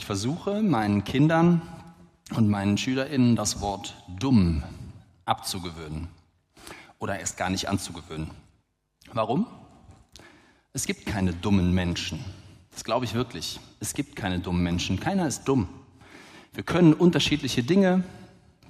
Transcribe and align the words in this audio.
Ich 0.00 0.06
versuche 0.06 0.62
meinen 0.62 1.04
Kindern 1.04 1.60
und 2.34 2.48
meinen 2.48 2.78
SchülerInnen 2.78 3.36
das 3.36 3.60
Wort 3.60 3.94
dumm 4.18 4.62
abzugewöhnen 5.26 6.08
oder 6.98 7.20
erst 7.20 7.36
gar 7.36 7.50
nicht 7.50 7.68
anzugewöhnen. 7.68 8.30
Warum? 9.12 9.46
Es 10.72 10.86
gibt 10.86 11.04
keine 11.04 11.34
dummen 11.34 11.74
Menschen. 11.74 12.24
Das 12.72 12.82
glaube 12.82 13.04
ich 13.04 13.12
wirklich. 13.12 13.60
Es 13.78 13.92
gibt 13.92 14.16
keine 14.16 14.38
dummen 14.38 14.62
Menschen. 14.62 14.98
Keiner 14.98 15.28
ist 15.28 15.44
dumm. 15.44 15.68
Wir 16.54 16.64
können 16.64 16.94
unterschiedliche 16.94 17.62
Dinge, 17.62 18.02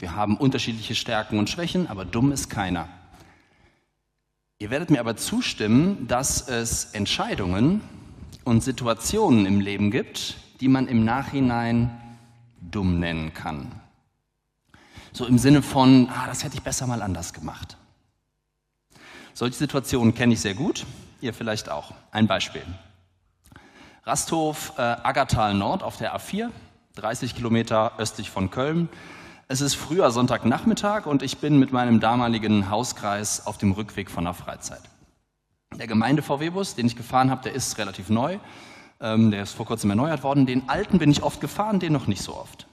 wir 0.00 0.16
haben 0.16 0.36
unterschiedliche 0.36 0.96
Stärken 0.96 1.38
und 1.38 1.48
Schwächen, 1.48 1.86
aber 1.86 2.04
dumm 2.04 2.32
ist 2.32 2.50
keiner. 2.50 2.88
Ihr 4.58 4.70
werdet 4.70 4.90
mir 4.90 4.98
aber 4.98 5.16
zustimmen, 5.16 6.08
dass 6.08 6.48
es 6.48 6.86
Entscheidungen 6.86 7.82
und 8.42 8.64
Situationen 8.64 9.46
im 9.46 9.60
Leben 9.60 9.92
gibt, 9.92 10.36
die 10.60 10.68
man 10.68 10.86
im 10.86 11.04
Nachhinein 11.04 11.90
dumm 12.60 13.00
nennen 13.00 13.32
kann. 13.32 13.72
So 15.12 15.26
im 15.26 15.38
Sinne 15.38 15.62
von, 15.62 16.08
ah, 16.10 16.26
das 16.26 16.44
hätte 16.44 16.56
ich 16.56 16.62
besser 16.62 16.86
mal 16.86 17.02
anders 17.02 17.32
gemacht. 17.32 17.76
Solche 19.34 19.56
Situationen 19.56 20.14
kenne 20.14 20.34
ich 20.34 20.40
sehr 20.40 20.54
gut, 20.54 20.86
ihr 21.20 21.34
vielleicht 21.34 21.70
auch. 21.70 21.94
Ein 22.12 22.26
Beispiel. 22.26 22.62
Rasthof 24.04 24.74
äh, 24.76 24.82
Aggertal 24.82 25.54
Nord 25.54 25.82
auf 25.82 25.96
der 25.96 26.16
A4, 26.16 26.50
30 26.96 27.34
Kilometer 27.34 27.92
östlich 27.98 28.30
von 28.30 28.50
Köln. 28.50 28.88
Es 29.48 29.60
ist 29.60 29.74
früher 29.74 30.10
Sonntagnachmittag 30.10 31.06
und 31.06 31.22
ich 31.22 31.38
bin 31.38 31.58
mit 31.58 31.72
meinem 31.72 32.00
damaligen 32.00 32.70
Hauskreis 32.70 33.46
auf 33.46 33.58
dem 33.58 33.72
Rückweg 33.72 34.10
von 34.10 34.24
der 34.24 34.34
Freizeit. 34.34 34.82
Der 35.76 35.86
Gemeinde-VW-Bus, 35.86 36.74
den 36.74 36.86
ich 36.86 36.96
gefahren 36.96 37.30
habe, 37.30 37.42
der 37.42 37.52
ist 37.52 37.78
relativ 37.78 38.10
neu. 38.10 38.38
Ähm, 39.00 39.30
der 39.30 39.42
ist 39.42 39.52
vor 39.52 39.66
kurzem 39.66 39.90
erneuert 39.90 40.22
worden. 40.22 40.46
Den 40.46 40.68
alten 40.68 40.98
bin 40.98 41.10
ich 41.10 41.22
oft 41.22 41.40
gefahren, 41.40 41.80
den 41.80 41.92
noch 41.92 42.06
nicht 42.06 42.22
so 42.22 42.36
oft. 42.36 42.66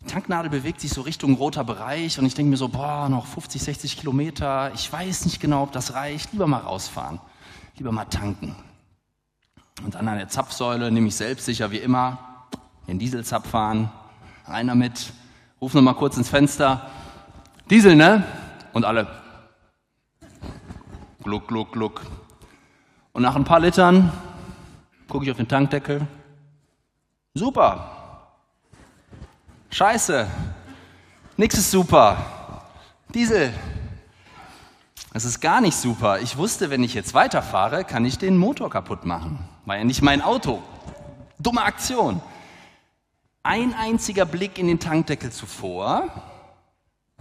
Die 0.00 0.06
Tanknadel 0.06 0.50
bewegt 0.50 0.80
sich 0.80 0.90
so 0.90 1.02
Richtung 1.02 1.34
roter 1.34 1.62
Bereich 1.62 2.18
und 2.18 2.26
ich 2.26 2.34
denke 2.34 2.50
mir 2.50 2.56
so, 2.56 2.68
boah, 2.68 3.08
noch 3.08 3.26
50, 3.26 3.62
60 3.62 3.96
Kilometer. 3.98 4.72
Ich 4.74 4.90
weiß 4.90 5.26
nicht 5.26 5.40
genau, 5.40 5.62
ob 5.62 5.72
das 5.72 5.94
reicht. 5.94 6.32
Lieber 6.32 6.46
mal 6.46 6.58
rausfahren. 6.58 7.20
Lieber 7.76 7.92
mal 7.92 8.06
tanken. 8.06 8.56
Und 9.84 9.94
dann 9.94 10.08
an 10.08 10.18
der 10.18 10.28
Zapfsäule 10.28 10.90
nehme 10.90 11.08
ich 11.08 11.16
selbst 11.16 11.46
sicher 11.46 11.70
wie 11.70 11.78
immer 11.78 12.18
den 12.88 12.98
Dieselzapf 12.98 13.48
fahren. 13.48 13.90
Einer 14.44 14.74
mit, 14.74 15.12
ruf 15.60 15.74
noch 15.74 15.82
mal 15.82 15.94
kurz 15.94 16.16
ins 16.16 16.28
Fenster. 16.28 16.90
Diesel, 17.70 17.94
ne? 17.94 18.24
Und 18.72 18.84
alle. 18.84 19.06
Gluck, 21.22 21.46
gluck, 21.46 21.72
gluck. 21.72 22.02
Und 23.12 23.22
nach 23.22 23.36
ein 23.36 23.44
paar 23.44 23.60
Litern 23.60 24.12
gucke 25.10 25.24
ich 25.24 25.30
auf 25.30 25.36
den 25.36 25.48
Tankdeckel. 25.48 26.06
Super. 27.34 27.90
Scheiße. 29.70 30.26
Nix 31.36 31.58
ist 31.58 31.70
super. 31.70 32.16
Diesel. 33.12 33.52
Das 35.12 35.24
ist 35.24 35.40
gar 35.40 35.60
nicht 35.60 35.76
super. 35.76 36.20
Ich 36.20 36.36
wusste, 36.36 36.70
wenn 36.70 36.84
ich 36.84 36.94
jetzt 36.94 37.12
weiterfahre, 37.12 37.84
kann 37.84 38.04
ich 38.04 38.18
den 38.18 38.36
Motor 38.36 38.70
kaputt 38.70 39.04
machen. 39.04 39.40
War 39.66 39.76
ja 39.76 39.84
nicht 39.84 40.00
mein 40.00 40.22
Auto. 40.22 40.62
Dumme 41.38 41.62
Aktion. 41.62 42.22
Ein 43.42 43.74
einziger 43.74 44.26
Blick 44.26 44.58
in 44.58 44.68
den 44.68 44.78
Tankdeckel 44.78 45.32
zuvor 45.32 46.04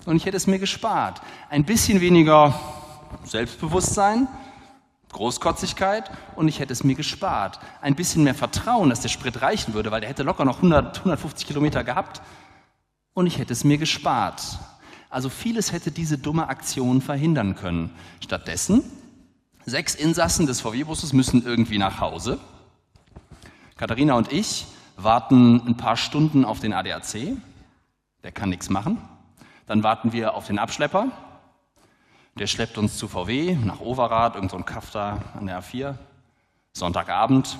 und 0.06 0.16
ich 0.16 0.26
hätte 0.26 0.38
es 0.38 0.48
mir 0.48 0.60
gespart. 0.60 1.22
Ein 1.50 1.64
bisschen 1.66 2.02
weniger 2.02 2.60
Selbstbewusstsein, 3.24 4.28
Großkotzigkeit 5.12 6.12
und 6.36 6.48
ich 6.48 6.60
hätte 6.60 6.74
es 6.74 6.84
mir 6.84 6.96
gespart. 6.96 7.60
Ein 7.82 7.96
bisschen 7.96 8.24
mehr 8.24 8.36
Vertrauen, 8.36 8.90
dass 8.90 9.02
der 9.02 9.10
Sprit 9.10 9.42
reichen 9.42 9.74
würde, 9.74 9.92
weil 9.92 10.02
der 10.02 10.10
hätte 10.10 10.24
locker 10.24 10.46
noch 10.46 10.58
100, 10.58 11.00
150 11.00 11.48
Kilometer 11.48 11.84
gehabt 11.84 12.22
und 13.14 13.28
ich 13.28 13.38
hätte 13.38 13.54
es 13.54 13.64
mir 13.64 13.78
gespart. 13.78 14.60
Also 15.10 15.30
vieles 15.30 15.72
hätte 15.72 15.92
diese 15.92 16.18
dumme 16.18 16.48
Aktion 16.48 17.02
verhindern 17.02 17.56
können. 17.56 17.96
Stattdessen, 18.24 18.84
sechs 19.66 19.96
Insassen 19.96 20.46
des 20.46 20.62
VW-Busses 20.62 21.14
müssen 21.14 21.44
irgendwie 21.44 21.80
nach 21.80 22.00
Hause. 22.00 22.40
Katharina 23.76 24.14
und 24.14 24.32
ich 24.32 24.68
warten 24.98 25.62
ein 25.66 25.78
paar 25.78 25.98
Stunden 25.98 26.46
auf 26.46 26.60
den 26.60 26.74
ADAC, 26.74 27.38
der 28.24 28.32
kann 28.32 28.50
nichts 28.50 28.70
machen. 28.70 29.02
Dann 29.66 29.84
warten 29.84 30.12
wir 30.12 30.34
auf 30.34 30.48
den 30.48 30.60
Abschlepper, 30.60 31.12
der 32.40 32.48
schleppt 32.48 32.78
uns 32.78 32.98
zu 32.98 33.10
VW 33.10 33.58
nach 33.66 33.82
Overath, 33.82 34.36
irgend 34.36 34.52
so 34.52 34.58
ein 34.58 34.66
Kaff 34.66 34.92
da 34.92 35.20
an 35.38 35.46
der 35.46 35.62
A4. 35.62 35.96
Sonntagabend, 36.72 37.58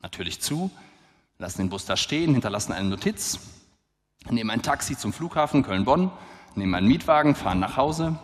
natürlich 0.00 0.42
zu, 0.42 0.70
lassen 1.38 1.62
den 1.62 1.70
Bus 1.70 1.86
da 1.86 1.96
stehen, 1.96 2.34
hinterlassen 2.34 2.72
eine 2.72 2.90
Notiz, 2.90 3.40
nehmen 4.28 4.50
ein 4.50 4.60
Taxi 4.60 4.98
zum 4.98 5.14
Flughafen 5.14 5.62
Köln-Bonn, 5.62 6.10
nehmen 6.54 6.74
einen 6.74 6.88
Mietwagen, 6.88 7.34
fahren 7.34 7.58
nach 7.58 7.78
Hause. 7.78 8.18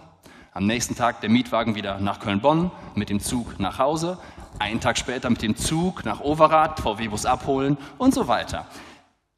Am 0.53 0.67
nächsten 0.67 0.95
Tag 0.95 1.23
der 1.23 1.31
Mietwagen 1.31 1.75
wieder 1.75 2.01
nach 2.01 2.21
Köln-Bonn, 2.21 2.71
mit 2.95 3.09
dem 3.09 3.21
Zug 3.21 3.59
nach 3.59 3.79
Hause. 3.79 4.19
Einen 4.59 4.81
Tag 4.81 4.99
später 4.99 5.31
mit 5.31 5.41
dem 5.41 5.57
Zug 5.57 6.05
nach 6.05 6.21
Overath, 6.21 6.81
VW-Bus 6.81 7.25
abholen 7.25 7.79
und 7.97 8.13
so 8.13 8.29
weiter. 8.29 8.67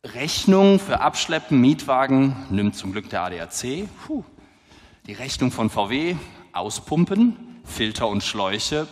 Rechnung 0.05 0.81
für 0.81 1.01
Abschleppen, 1.01 1.61
Mietwagen 1.61 2.35
nimmt 2.51 2.75
zum 2.75 2.91
Glück 2.91 3.09
der 3.09 3.23
ADAC. 3.23 3.89
Puh, 4.05 4.25
die 5.07 5.15
Rechnung 5.15 5.51
von 5.51 5.69
VW 5.69 6.17
auspumpen, 6.53 7.61
Filter 7.65 8.09
und 8.09 8.23
Schläuche 8.23 8.87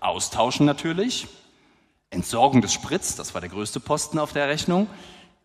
austauschen 0.00 0.64
natürlich. 0.64 1.28
Entsorgung 2.08 2.62
des 2.62 2.72
Spritz, 2.72 3.14
das 3.14 3.34
war 3.34 3.40
der 3.40 3.50
größte 3.50 3.78
Posten 3.78 4.18
auf 4.18 4.32
der 4.32 4.48
Rechnung, 4.48 4.88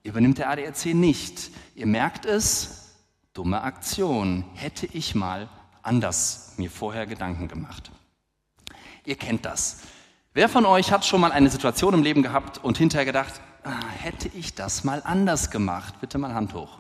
übernimmt 0.04 0.38
der 0.38 0.50
ADAC 0.50 0.94
nicht. 0.94 1.52
Ihr 1.76 1.86
merkt 1.86 2.26
es, 2.26 2.96
dumme 3.34 3.62
Aktion. 3.62 4.46
Hätte 4.56 4.88
ich 4.88 5.16
mal 5.16 5.50
anders 5.84 6.54
mir 6.58 6.72
vorher 6.72 7.06
Gedanken 7.06 7.48
gemacht. 7.48 7.92
Ihr 9.06 9.18
kennt 9.18 9.46
das. 9.46 9.82
Wer 10.34 10.50
von 10.50 10.66
euch 10.66 10.92
hat 10.92 11.06
schon 11.06 11.22
mal 11.22 11.32
eine 11.32 11.50
Situation 11.50 11.94
im 11.94 12.04
Leben 12.04 12.24
gehabt 12.24 12.64
und 12.64 12.78
hinterher 12.78 13.06
gedacht, 13.06 13.34
ah, 13.64 13.80
hätte 14.00 14.30
ich 14.30 14.56
das 14.56 14.84
mal 14.84 15.02
anders 15.04 15.52
gemacht? 15.52 15.96
Bitte 16.00 16.18
mal 16.18 16.34
Hand 16.34 16.54
hoch. 16.54 16.80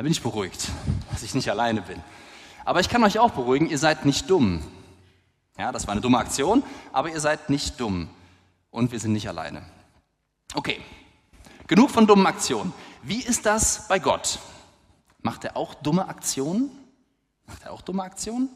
Da 0.00 0.02
bin 0.02 0.12
ich 0.12 0.22
beruhigt, 0.22 0.70
dass 1.10 1.22
ich 1.22 1.34
nicht 1.34 1.50
alleine 1.50 1.82
bin. 1.82 2.00
Aber 2.64 2.80
ich 2.80 2.88
kann 2.88 3.04
euch 3.04 3.18
auch 3.18 3.32
beruhigen, 3.32 3.68
ihr 3.68 3.76
seid 3.76 4.06
nicht 4.06 4.30
dumm. 4.30 4.62
Ja, 5.58 5.72
das 5.72 5.86
war 5.86 5.92
eine 5.92 6.00
dumme 6.00 6.16
Aktion, 6.16 6.62
aber 6.90 7.10
ihr 7.10 7.20
seid 7.20 7.50
nicht 7.50 7.78
dumm. 7.78 8.08
Und 8.70 8.92
wir 8.92 8.98
sind 8.98 9.12
nicht 9.12 9.28
alleine. 9.28 9.60
Okay, 10.54 10.80
genug 11.66 11.90
von 11.90 12.06
dummen 12.06 12.24
Aktionen. 12.24 12.72
Wie 13.02 13.20
ist 13.20 13.44
das 13.44 13.88
bei 13.88 13.98
Gott? 13.98 14.38
Macht 15.20 15.44
er 15.44 15.58
auch 15.58 15.74
dumme 15.74 16.08
Aktionen? 16.08 16.70
Macht 17.44 17.64
er 17.64 17.72
auch 17.74 17.82
dumme 17.82 18.02
Aktionen? 18.02 18.48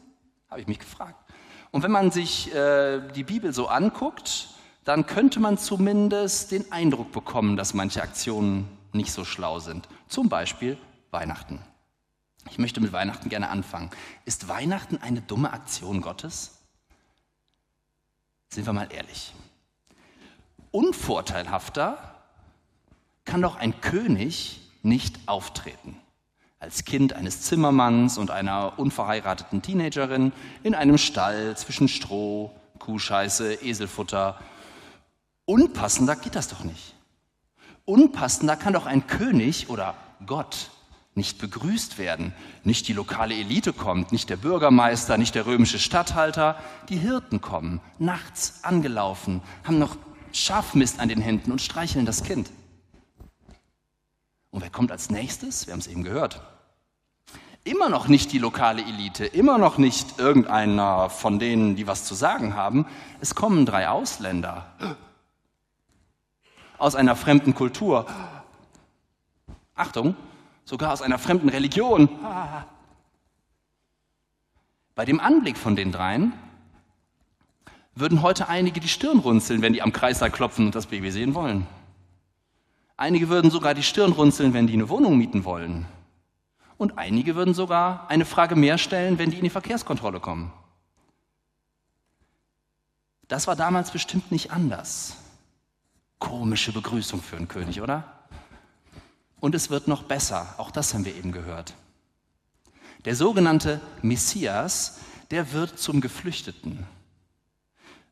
Habe 0.49 0.61
ich 0.61 0.67
mich 0.67 0.79
gefragt. 0.79 1.31
Und 1.69 1.83
wenn 1.83 1.91
man 1.91 2.09
sich 2.09 2.51
äh, 2.55 3.01
die 3.13 3.23
Bibel 3.23 3.53
so 3.53 3.67
anguckt, 3.67 4.47
dann 4.83 5.05
könnte 5.05 5.39
man 5.39 5.59
zumindest 5.59 6.51
den 6.51 6.71
Eindruck 6.71 7.11
bekommen, 7.11 7.55
dass 7.55 7.75
manche 7.75 8.01
Aktionen 8.01 8.67
nicht 8.93 9.11
so 9.11 9.23
schlau 9.23 9.59
sind. 9.59 9.87
Zum 10.07 10.27
Beispiel 10.27 10.79
Weihnachten. 11.15 11.61
Ich 12.49 12.57
möchte 12.57 12.81
mit 12.81 12.91
Weihnachten 12.91 13.29
gerne 13.29 13.49
anfangen. 13.49 13.89
Ist 14.25 14.49
Weihnachten 14.49 14.97
eine 14.97 15.21
dumme 15.21 15.53
Aktion 15.53 16.01
Gottes? 16.01 16.57
Sind 18.49 18.65
wir 18.65 18.73
mal 18.73 18.91
ehrlich. 18.91 19.33
Unvorteilhafter 20.71 21.97
kann 23.23 23.41
doch 23.41 23.55
ein 23.55 23.79
König 23.79 24.59
nicht 24.83 25.17
auftreten. 25.25 25.95
Als 26.59 26.83
Kind 26.83 27.13
eines 27.13 27.41
Zimmermanns 27.43 28.17
und 28.17 28.29
einer 28.29 28.77
unverheirateten 28.77 29.61
Teenagerin 29.61 30.33
in 30.63 30.75
einem 30.75 30.97
Stall 30.97 31.55
zwischen 31.55 31.87
Stroh, 31.87 32.51
Kuhscheiße, 32.79 33.63
Eselfutter. 33.63 34.37
Unpassender 35.45 36.17
geht 36.17 36.35
das 36.35 36.49
doch 36.49 36.65
nicht. 36.65 36.93
Unpassender 37.85 38.57
kann 38.57 38.73
doch 38.73 38.85
ein 38.85 39.07
König 39.07 39.69
oder 39.69 39.95
Gott 40.25 40.71
nicht 41.15 41.39
begrüßt 41.39 41.97
werden. 41.97 42.33
Nicht 42.63 42.87
die 42.87 42.93
lokale 42.93 43.35
Elite 43.35 43.73
kommt, 43.73 44.11
nicht 44.11 44.29
der 44.29 44.35
Bürgermeister, 44.35 45.17
nicht 45.17 45.33
der 45.33 45.45
römische 45.45 45.79
Statthalter. 45.79 46.57
Die 46.89 46.97
Hirten 46.97 47.41
kommen, 47.41 47.81
nachts 47.97 48.59
angelaufen, 48.63 49.41
haben 49.63 49.79
noch 49.79 49.95
Schafmist 50.33 50.99
an 50.99 51.07
den 51.07 51.21
Händen 51.21 51.51
und 51.51 51.61
streicheln 51.61 52.05
das 52.05 52.23
Kind. 52.23 52.51
Und 54.51 54.61
wer 54.61 54.69
kommt 54.69 54.91
als 54.91 55.09
nächstes? 55.09 55.67
Wir 55.67 55.73
haben 55.73 55.79
es 55.79 55.87
eben 55.87 56.03
gehört. 56.03 56.41
Immer 57.63 57.89
noch 57.89 58.07
nicht 58.07 58.31
die 58.31 58.37
lokale 58.37 58.83
Elite, 58.83 59.25
immer 59.25 59.57
noch 59.57 59.77
nicht 59.77 60.19
irgendeiner 60.19 61.09
von 61.09 61.39
denen, 61.39 61.75
die 61.75 61.87
was 61.87 62.05
zu 62.05 62.13
sagen 62.13 62.55
haben. 62.55 62.85
Es 63.21 63.33
kommen 63.33 63.65
drei 63.65 63.89
Ausländer 63.89 64.73
aus 66.77 66.95
einer 66.95 67.15
fremden 67.15 67.55
Kultur. 67.55 68.05
Achtung, 69.73 70.15
sogar 70.65 70.91
aus 70.91 71.01
einer 71.01 71.19
fremden 71.19 71.49
Religion. 71.49 72.09
Bei 74.95 75.05
dem 75.05 75.19
Anblick 75.19 75.57
von 75.57 75.75
den 75.75 75.91
dreien 75.91 76.33
würden 77.93 78.21
heute 78.21 78.49
einige 78.49 78.79
die 78.79 78.89
Stirn 78.89 79.19
runzeln, 79.19 79.61
wenn 79.61 79.73
die 79.73 79.81
am 79.81 79.93
Kreislauf 79.93 80.31
klopfen 80.31 80.65
und 80.65 80.75
das 80.75 80.87
Baby 80.87 81.11
sehen 81.11 81.33
wollen. 81.33 81.65
Einige 82.97 83.29
würden 83.29 83.51
sogar 83.51 83.73
die 83.73 83.83
Stirn 83.83 84.11
runzeln, 84.11 84.53
wenn 84.53 84.67
die 84.67 84.73
eine 84.73 84.89
Wohnung 84.89 85.17
mieten 85.17 85.45
wollen. 85.45 85.85
Und 86.77 86.97
einige 86.97 87.35
würden 87.35 87.53
sogar 87.53 88.09
eine 88.09 88.25
Frage 88.25 88.55
mehr 88.55 88.77
stellen, 88.77 89.17
wenn 89.17 89.31
die 89.31 89.37
in 89.37 89.43
die 89.43 89.49
Verkehrskontrolle 89.49 90.19
kommen. 90.19 90.51
Das 93.27 93.47
war 93.47 93.55
damals 93.55 93.91
bestimmt 93.91 94.31
nicht 94.31 94.51
anders. 94.51 95.17
Komische 96.19 96.71
Begrüßung 96.71 97.21
für 97.21 97.37
einen 97.37 97.47
König, 97.47 97.81
oder? 97.81 98.03
Und 99.39 99.55
es 99.55 99.69
wird 99.69 99.87
noch 99.87 100.03
besser, 100.03 100.55
auch 100.57 100.71
das 100.71 100.93
haben 100.93 101.05
wir 101.05 101.15
eben 101.15 101.31
gehört. 101.31 101.73
Der 103.05 103.15
sogenannte 103.15 103.81
Messias, 104.01 104.99
der 105.31 105.51
wird 105.51 105.77
zum 105.77 106.01
Geflüchteten. 106.01 106.85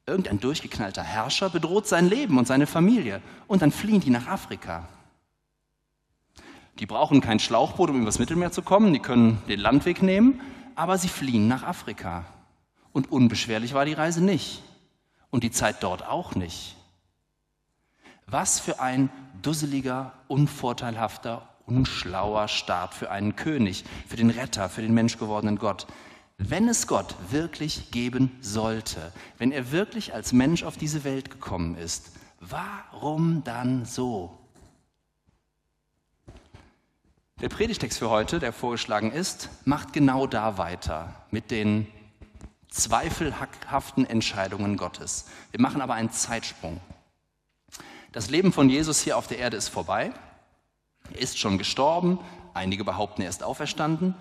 Irgendein 0.05 0.39
durchgeknallter 0.39 1.01
Herrscher 1.01 1.49
bedroht 1.49 1.87
sein 1.87 2.09
Leben 2.09 2.37
und 2.37 2.45
seine 2.45 2.67
Familie 2.67 3.21
und 3.47 3.61
dann 3.61 3.71
fliehen 3.71 4.01
die 4.01 4.09
nach 4.09 4.27
Afrika. 4.27 4.87
Die 6.79 6.85
brauchen 6.85 7.21
kein 7.21 7.39
Schlauchboot, 7.39 7.89
um 7.89 8.01
übers 8.01 8.19
Mittelmeer 8.19 8.51
zu 8.51 8.61
kommen, 8.61 8.93
die 8.93 8.99
können 8.99 9.41
den 9.47 9.59
Landweg 9.59 10.01
nehmen, 10.01 10.41
aber 10.75 10.97
sie 10.97 11.07
fliehen 11.07 11.47
nach 11.47 11.63
Afrika. 11.63 12.25
Und 12.91 13.11
unbeschwerlich 13.11 13.73
war 13.73 13.85
die 13.85 13.93
Reise 13.93 14.23
nicht 14.23 14.61
und 15.29 15.43
die 15.43 15.51
Zeit 15.51 15.81
dort 15.81 16.05
auch 16.05 16.35
nicht. 16.35 16.75
Was 18.27 18.59
für 18.59 18.79
ein 18.79 19.09
dusseliger, 19.41 20.13
unvorteilhafter, 20.27 21.47
unschlauer 21.65 22.47
Start 22.47 22.93
für 22.93 23.11
einen 23.11 23.35
König, 23.35 23.85
für 24.07 24.17
den 24.17 24.29
Retter, 24.29 24.69
für 24.69 24.81
den 24.81 24.93
menschgewordenen 24.93 25.57
Gott. 25.57 25.87
Wenn 26.37 26.67
es 26.67 26.87
Gott 26.87 27.15
wirklich 27.29 27.91
geben 27.91 28.31
sollte, 28.41 29.11
wenn 29.37 29.51
er 29.51 29.71
wirklich 29.71 30.13
als 30.13 30.33
Mensch 30.33 30.63
auf 30.63 30.77
diese 30.77 31.03
Welt 31.03 31.29
gekommen 31.29 31.75
ist, 31.77 32.11
warum 32.39 33.43
dann 33.43 33.85
so? 33.85 34.37
Der 37.41 37.49
Predigtext 37.49 37.99
für 37.99 38.09
heute, 38.09 38.39
der 38.39 38.53
vorgeschlagen 38.53 39.11
ist, 39.11 39.49
macht 39.65 39.93
genau 39.93 40.27
da 40.27 40.57
weiter 40.57 41.13
mit 41.29 41.51
den 41.51 41.87
zweifelhaften 42.69 44.05
Entscheidungen 44.05 44.77
Gottes. 44.77 45.25
Wir 45.51 45.61
machen 45.61 45.81
aber 45.81 45.93
einen 45.93 46.11
Zeitsprung. 46.11 46.79
Das 48.13 48.29
Leben 48.29 48.53
von 48.53 48.69
Jesus 48.69 49.01
hier 49.01 49.17
auf 49.17 49.25
der 49.25 49.39
Erde 49.39 49.57
ist 49.57 49.69
vorbei. 49.69 50.13
Er 51.11 51.19
ist 51.19 51.39
schon 51.39 51.57
gestorben. 51.57 52.19
Einige 52.53 52.83
behaupten, 52.85 53.23
er 53.23 53.29
ist 53.29 53.41
auferstanden. 53.41 54.13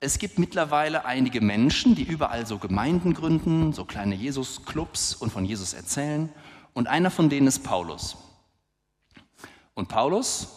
Es 0.00 0.18
gibt 0.18 0.40
mittlerweile 0.40 1.04
einige 1.04 1.40
Menschen, 1.40 1.94
die 1.94 2.02
überall 2.02 2.46
so 2.46 2.58
Gemeinden 2.58 3.14
gründen, 3.14 3.72
so 3.72 3.84
kleine 3.84 4.16
Jesus-Clubs 4.16 5.14
und 5.14 5.30
von 5.30 5.44
Jesus 5.44 5.72
erzählen. 5.72 6.30
Und 6.74 6.88
einer 6.88 7.12
von 7.12 7.28
denen 7.30 7.46
ist 7.46 7.62
Paulus. 7.62 8.16
Und 9.74 9.88
Paulus, 9.88 10.48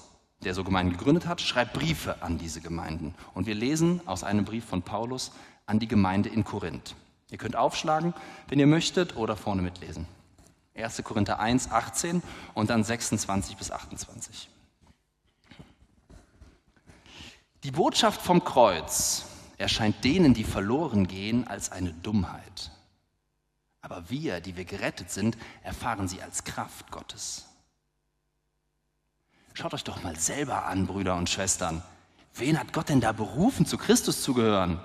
der 0.44 0.56
so 0.56 0.63
Gemeinden 0.63 0.94
gegründet 0.94 1.27
hat, 1.27 1.39
schreibt 1.39 1.74
Briefe 1.74 2.24
an 2.24 2.39
diese 2.39 2.62
Gemeinden. 2.62 3.13
Und 3.36 3.45
wir 3.45 3.54
lesen 3.54 4.01
aus 4.07 4.24
einem 4.24 4.44
Brief 4.44 4.66
von 4.66 4.81
Paulus 4.81 5.34
an 5.68 5.77
die 5.77 5.88
Gemeinde 5.88 6.30
in 6.30 6.44
Korinth. 6.44 6.95
Ihr 7.30 7.38
könnt 7.38 7.56
aufschlagen, 7.56 8.16
wenn 8.48 8.57
ihr 8.57 8.66
möchtet, 8.66 9.16
oder 9.18 9.38
vorne 9.38 9.62
mitlesen. 9.62 10.07
1. 10.76 11.04
Korinther 11.04 11.40
1, 11.40 11.72
18 11.72 12.24
und 12.54 12.70
dann 12.70 12.84
26 12.84 13.58
bis 13.58 13.72
28. 13.72 14.50
Die 17.64 17.72
Botschaft 17.72 18.22
vom 18.22 18.44
Kreuz 18.44 19.26
erscheint 19.58 20.04
denen, 20.04 20.34
die 20.34 20.44
verloren 20.44 21.08
gehen, 21.08 21.48
als 21.48 21.72
eine 21.72 21.94
Dummheit. 21.94 22.72
Aber 23.82 24.10
wir, 24.10 24.42
die 24.42 24.58
wir 24.58 24.66
gerettet 24.66 25.12
sind, 25.12 25.38
erfahren 25.64 26.08
sie 26.08 26.22
als 26.22 26.44
Kraft 26.44 26.92
Gottes. 26.92 27.46
Schaut 29.54 29.74
euch 29.74 29.84
doch 29.84 30.02
mal 30.02 30.16
selber 30.16 30.66
an, 30.66 30.88
Brüder 30.88 31.16
und 31.16 31.30
Schwestern. 31.30 31.84
Wen 32.34 32.60
hat 32.60 32.74
Gott 32.74 32.90
denn 32.90 33.02
da 33.02 33.12
berufen, 33.12 33.66
zu 33.66 33.78
Christus 33.78 34.24
zu 34.24 34.34
gehören? 34.34 34.80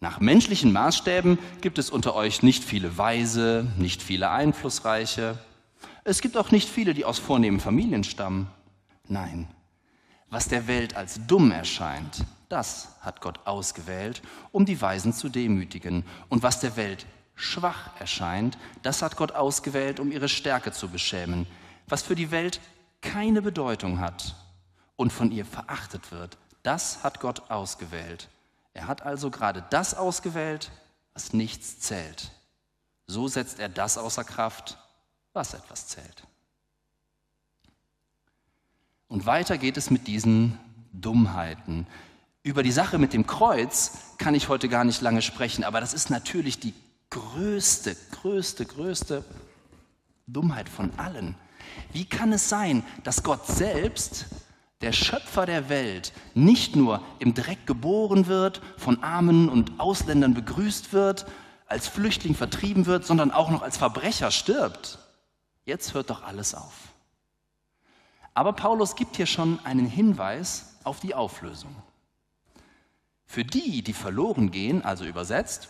Nach 0.00 0.20
menschlichen 0.20 0.72
Maßstäben 0.72 1.38
gibt 1.62 1.78
es 1.78 1.90
unter 1.90 2.14
euch 2.14 2.42
nicht 2.42 2.62
viele 2.62 2.98
Weise, 2.98 3.66
nicht 3.78 4.02
viele 4.02 4.30
Einflussreiche. 4.30 5.38
Es 6.04 6.20
gibt 6.20 6.36
auch 6.36 6.50
nicht 6.50 6.68
viele, 6.68 6.92
die 6.92 7.04
aus 7.04 7.18
vornehmen 7.18 7.60
Familien 7.60 8.04
stammen. 8.04 8.48
Nein, 9.08 9.48
was 10.28 10.48
der 10.48 10.66
Welt 10.66 10.96
als 10.96 11.26
dumm 11.26 11.50
erscheint, 11.50 12.24
das 12.48 12.96
hat 13.00 13.20
Gott 13.20 13.40
ausgewählt, 13.46 14.22
um 14.52 14.66
die 14.66 14.80
Weisen 14.80 15.12
zu 15.12 15.28
demütigen. 15.28 16.04
Und 16.28 16.42
was 16.42 16.60
der 16.60 16.76
Welt 16.76 17.06
schwach 17.34 17.90
erscheint, 17.98 18.58
das 18.82 19.02
hat 19.02 19.16
Gott 19.16 19.32
ausgewählt, 19.32 19.98
um 19.98 20.12
ihre 20.12 20.28
Stärke 20.28 20.72
zu 20.72 20.88
beschämen. 20.88 21.46
Was 21.88 22.02
für 22.02 22.14
die 22.14 22.30
Welt 22.30 22.60
keine 23.00 23.42
Bedeutung 23.42 24.00
hat 24.00 24.36
und 24.96 25.12
von 25.12 25.30
ihr 25.30 25.44
verachtet 25.44 26.12
wird, 26.12 26.38
das 26.62 27.02
hat 27.04 27.20
Gott 27.20 27.50
ausgewählt, 27.50 28.28
er 28.76 28.88
hat 28.88 29.02
also 29.02 29.30
gerade 29.30 29.64
das 29.70 29.94
ausgewählt, 29.94 30.70
was 31.14 31.32
nichts 31.32 31.80
zählt. 31.80 32.30
So 33.06 33.26
setzt 33.26 33.58
er 33.58 33.70
das 33.70 33.96
außer 33.96 34.22
Kraft, 34.22 34.76
was 35.32 35.54
etwas 35.54 35.88
zählt. 35.88 36.24
Und 39.08 39.24
weiter 39.24 39.56
geht 39.56 39.78
es 39.78 39.90
mit 39.90 40.06
diesen 40.06 40.58
Dummheiten. 40.92 41.86
Über 42.42 42.62
die 42.62 42.72
Sache 42.72 42.98
mit 42.98 43.14
dem 43.14 43.26
Kreuz 43.26 43.92
kann 44.18 44.34
ich 44.34 44.50
heute 44.50 44.68
gar 44.68 44.84
nicht 44.84 45.00
lange 45.00 45.22
sprechen, 45.22 45.64
aber 45.64 45.80
das 45.80 45.94
ist 45.94 46.10
natürlich 46.10 46.60
die 46.60 46.74
größte, 47.08 47.96
größte, 48.20 48.66
größte 48.66 49.24
Dummheit 50.26 50.68
von 50.68 50.90
allen. 50.98 51.34
Wie 51.92 52.04
kann 52.04 52.30
es 52.30 52.50
sein, 52.50 52.84
dass 53.04 53.22
Gott 53.22 53.46
selbst 53.46 54.26
der 54.80 54.92
Schöpfer 54.92 55.46
der 55.46 55.68
Welt, 55.68 56.12
nicht 56.34 56.76
nur 56.76 57.02
im 57.18 57.34
Dreck 57.34 57.66
geboren 57.66 58.26
wird, 58.26 58.60
von 58.76 59.02
Armen 59.02 59.48
und 59.48 59.80
Ausländern 59.80 60.34
begrüßt 60.34 60.92
wird, 60.92 61.26
als 61.66 61.88
Flüchtling 61.88 62.34
vertrieben 62.34 62.86
wird, 62.86 63.04
sondern 63.04 63.30
auch 63.30 63.50
noch 63.50 63.62
als 63.62 63.76
Verbrecher 63.76 64.30
stirbt. 64.30 64.98
Jetzt 65.64 65.94
hört 65.94 66.10
doch 66.10 66.22
alles 66.22 66.54
auf. 66.54 66.74
Aber 68.34 68.52
Paulus 68.52 68.96
gibt 68.96 69.16
hier 69.16 69.26
schon 69.26 69.58
einen 69.64 69.86
Hinweis 69.86 70.76
auf 70.84 71.00
die 71.00 71.14
Auflösung. 71.14 71.74
Für 73.24 73.44
die, 73.44 73.82
die 73.82 73.94
verloren 73.94 74.50
gehen, 74.50 74.84
also 74.84 75.04
übersetzt, 75.04 75.68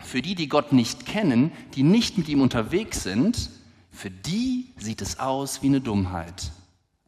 für 0.00 0.20
die, 0.20 0.34
die 0.34 0.48
Gott 0.48 0.72
nicht 0.72 1.06
kennen, 1.06 1.52
die 1.74 1.84
nicht 1.84 2.18
mit 2.18 2.28
ihm 2.28 2.42
unterwegs 2.42 3.02
sind, 3.04 3.50
für 3.90 4.10
die 4.10 4.74
sieht 4.76 5.00
es 5.00 5.20
aus 5.20 5.62
wie 5.62 5.68
eine 5.68 5.80
Dummheit. 5.80 6.50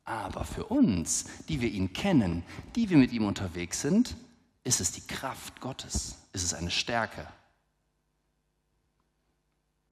Aber 0.06 0.44
für 0.44 0.64
uns, 0.64 1.26
die 1.48 1.60
wir 1.60 1.68
ihn 1.68 1.92
kennen, 1.92 2.44
die 2.76 2.88
wir 2.88 2.96
mit 2.96 3.12
ihm 3.12 3.26
unterwegs 3.26 3.82
sind, 3.82 4.16
ist 4.64 4.80
es 4.80 4.92
die 4.92 5.06
Kraft 5.06 5.60
Gottes, 5.60 6.16
ist 6.32 6.44
es 6.44 6.54
eine 6.54 6.70
Stärke. 6.70 7.26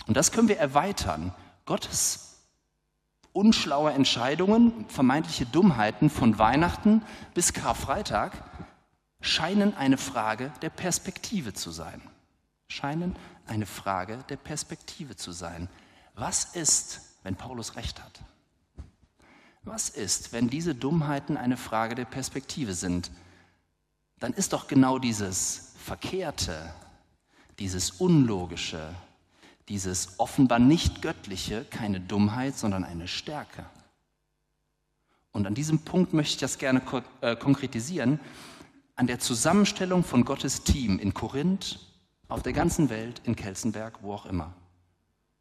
Und 0.07 0.17
das 0.17 0.33
können 0.33 0.49
wir 0.49 0.59
erweitern. 0.59 1.35
Gottes 1.67 2.39
unschlaue 3.33 3.93
Entscheidungen, 3.93 4.89
vermeintliche 4.89 5.47
Dummheiten 5.47 6.09
von 6.09 6.39
Weihnachten 6.39 7.03
bis 7.35 7.53
Karfreitag 7.53 8.33
scheinen 9.21 9.75
eine 9.77 9.99
Frage 9.99 10.53
der 10.63 10.71
Perspektive 10.71 11.55
zu 11.55 11.73
sein. 11.73 12.01
Scheinen 12.69 13.17
eine 13.47 13.67
Frage 13.67 14.19
der 14.29 14.37
Perspektive 14.37 15.17
zu 15.17 15.33
sein. 15.33 15.69
Was 16.15 16.55
ist, 16.55 17.01
wenn 17.25 17.35
Paulus 17.35 17.75
recht 17.75 18.03
hat? 18.03 18.21
Was 19.65 19.89
ist, 19.89 20.33
wenn 20.33 20.49
diese 20.49 20.75
Dummheiten 20.75 21.37
eine 21.37 21.57
Frage 21.57 21.95
der 21.95 22.05
Perspektive 22.05 22.75
sind? 22.75 23.11
Dann 24.21 24.35
ist 24.35 24.53
doch 24.53 24.69
genau 24.69 24.99
dieses 24.99 25.73
Verkehrte, 25.79 26.75
dieses 27.59 27.93
Unlogische, 27.93 28.95
dieses 29.69 30.19
offenbar 30.19 30.59
nicht 30.59 31.01
Göttliche 31.01 31.65
keine 31.65 32.01
Dummheit, 32.01 32.57
sondern 32.57 32.85
eine 32.85 33.09
Stärke. 33.09 33.65
Und 35.33 35.47
an 35.47 35.55
diesem 35.55 35.81
Punkt 35.81 36.13
möchte 36.13 36.35
ich 36.35 36.41
das 36.41 36.59
gerne 36.59 36.83
äh, 37.21 37.35
konkretisieren, 37.35 38.21
an 38.97 39.07
der 39.07 39.19
Zusammenstellung 39.19 40.05
von 40.05 40.25
Gottes 40.25 40.63
Team 40.63 40.99
in 40.99 41.15
Korinth, 41.15 41.81
auf 42.29 42.43
der 42.43 42.53
ganzen 42.53 42.91
Welt, 42.91 43.21
in 43.25 43.35
Kelsenberg, 43.35 44.03
wo 44.03 44.13
auch 44.13 44.27
immer. 44.27 44.55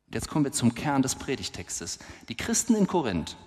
Und 0.08 0.16
jetzt 0.16 0.28
kommen 0.28 0.46
wir 0.46 0.52
zum 0.52 0.74
Kern 0.74 1.02
des 1.02 1.16
Predigtextes. 1.16 2.00
Die 2.30 2.36
Christen 2.36 2.76
in 2.76 2.88
Korinth, 2.88 3.38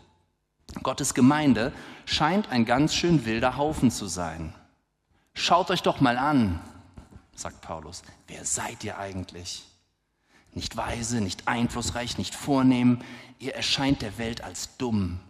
Gottes 0.83 1.15
Gemeinde 1.15 1.73
scheint 2.05 2.51
ein 2.51 2.65
ganz 2.65 2.95
schön 2.95 3.25
wilder 3.25 3.57
Haufen 3.57 3.91
zu 3.91 4.07
sein. 4.07 4.53
Schaut 5.35 5.71
euch 5.71 5.83
doch 5.83 6.01
mal 6.01 6.19
an, 6.19 6.61
sagt 7.35 7.61
Paulus. 7.61 8.03
Wer 8.27 8.45
seid 8.45 8.85
ihr 8.85 8.99
eigentlich? 8.99 9.65
Nicht 10.53 10.77
weise, 10.77 11.21
nicht 11.21 11.49
einflussreich, 11.49 12.17
nicht 12.17 12.35
vornehm. 12.35 13.01
Ihr 13.39 13.55
erscheint 13.55 14.01
der 14.01 14.17
Welt 14.17 14.43
als 14.43 14.77
dumm. 14.79 15.21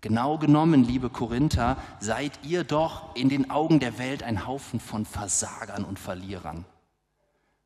Genau 0.00 0.38
genommen, 0.38 0.84
liebe 0.84 1.10
Korinther, 1.10 1.76
seid 2.00 2.38
ihr 2.44 2.64
doch 2.64 3.14
in 3.16 3.28
den 3.28 3.50
Augen 3.50 3.80
der 3.80 3.98
Welt 3.98 4.22
ein 4.22 4.46
Haufen 4.46 4.80
von 4.80 5.04
Versagern 5.04 5.84
und 5.84 5.98
Verlierern. 5.98 6.64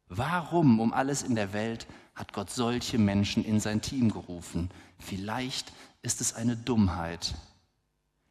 Warum 0.08 0.80
um 0.80 0.92
alles 0.92 1.22
in 1.22 1.34
der 1.34 1.52
Welt 1.54 1.86
hat 2.14 2.32
Gott 2.34 2.50
solche 2.50 2.98
Menschen 2.98 3.44
in 3.44 3.60
sein 3.60 3.80
Team 3.80 4.10
gerufen? 4.10 4.70
Vielleicht 4.98 5.72
ist 6.02 6.20
es 6.20 6.34
eine 6.34 6.56
Dummheit. 6.56 7.34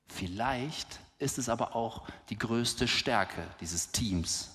Vielleicht 0.07 0.99
ist 1.19 1.37
es 1.37 1.49
aber 1.49 1.75
auch 1.75 2.07
die 2.29 2.37
größte 2.37 2.87
Stärke 2.87 3.47
dieses 3.59 3.91
Teams. 3.91 4.49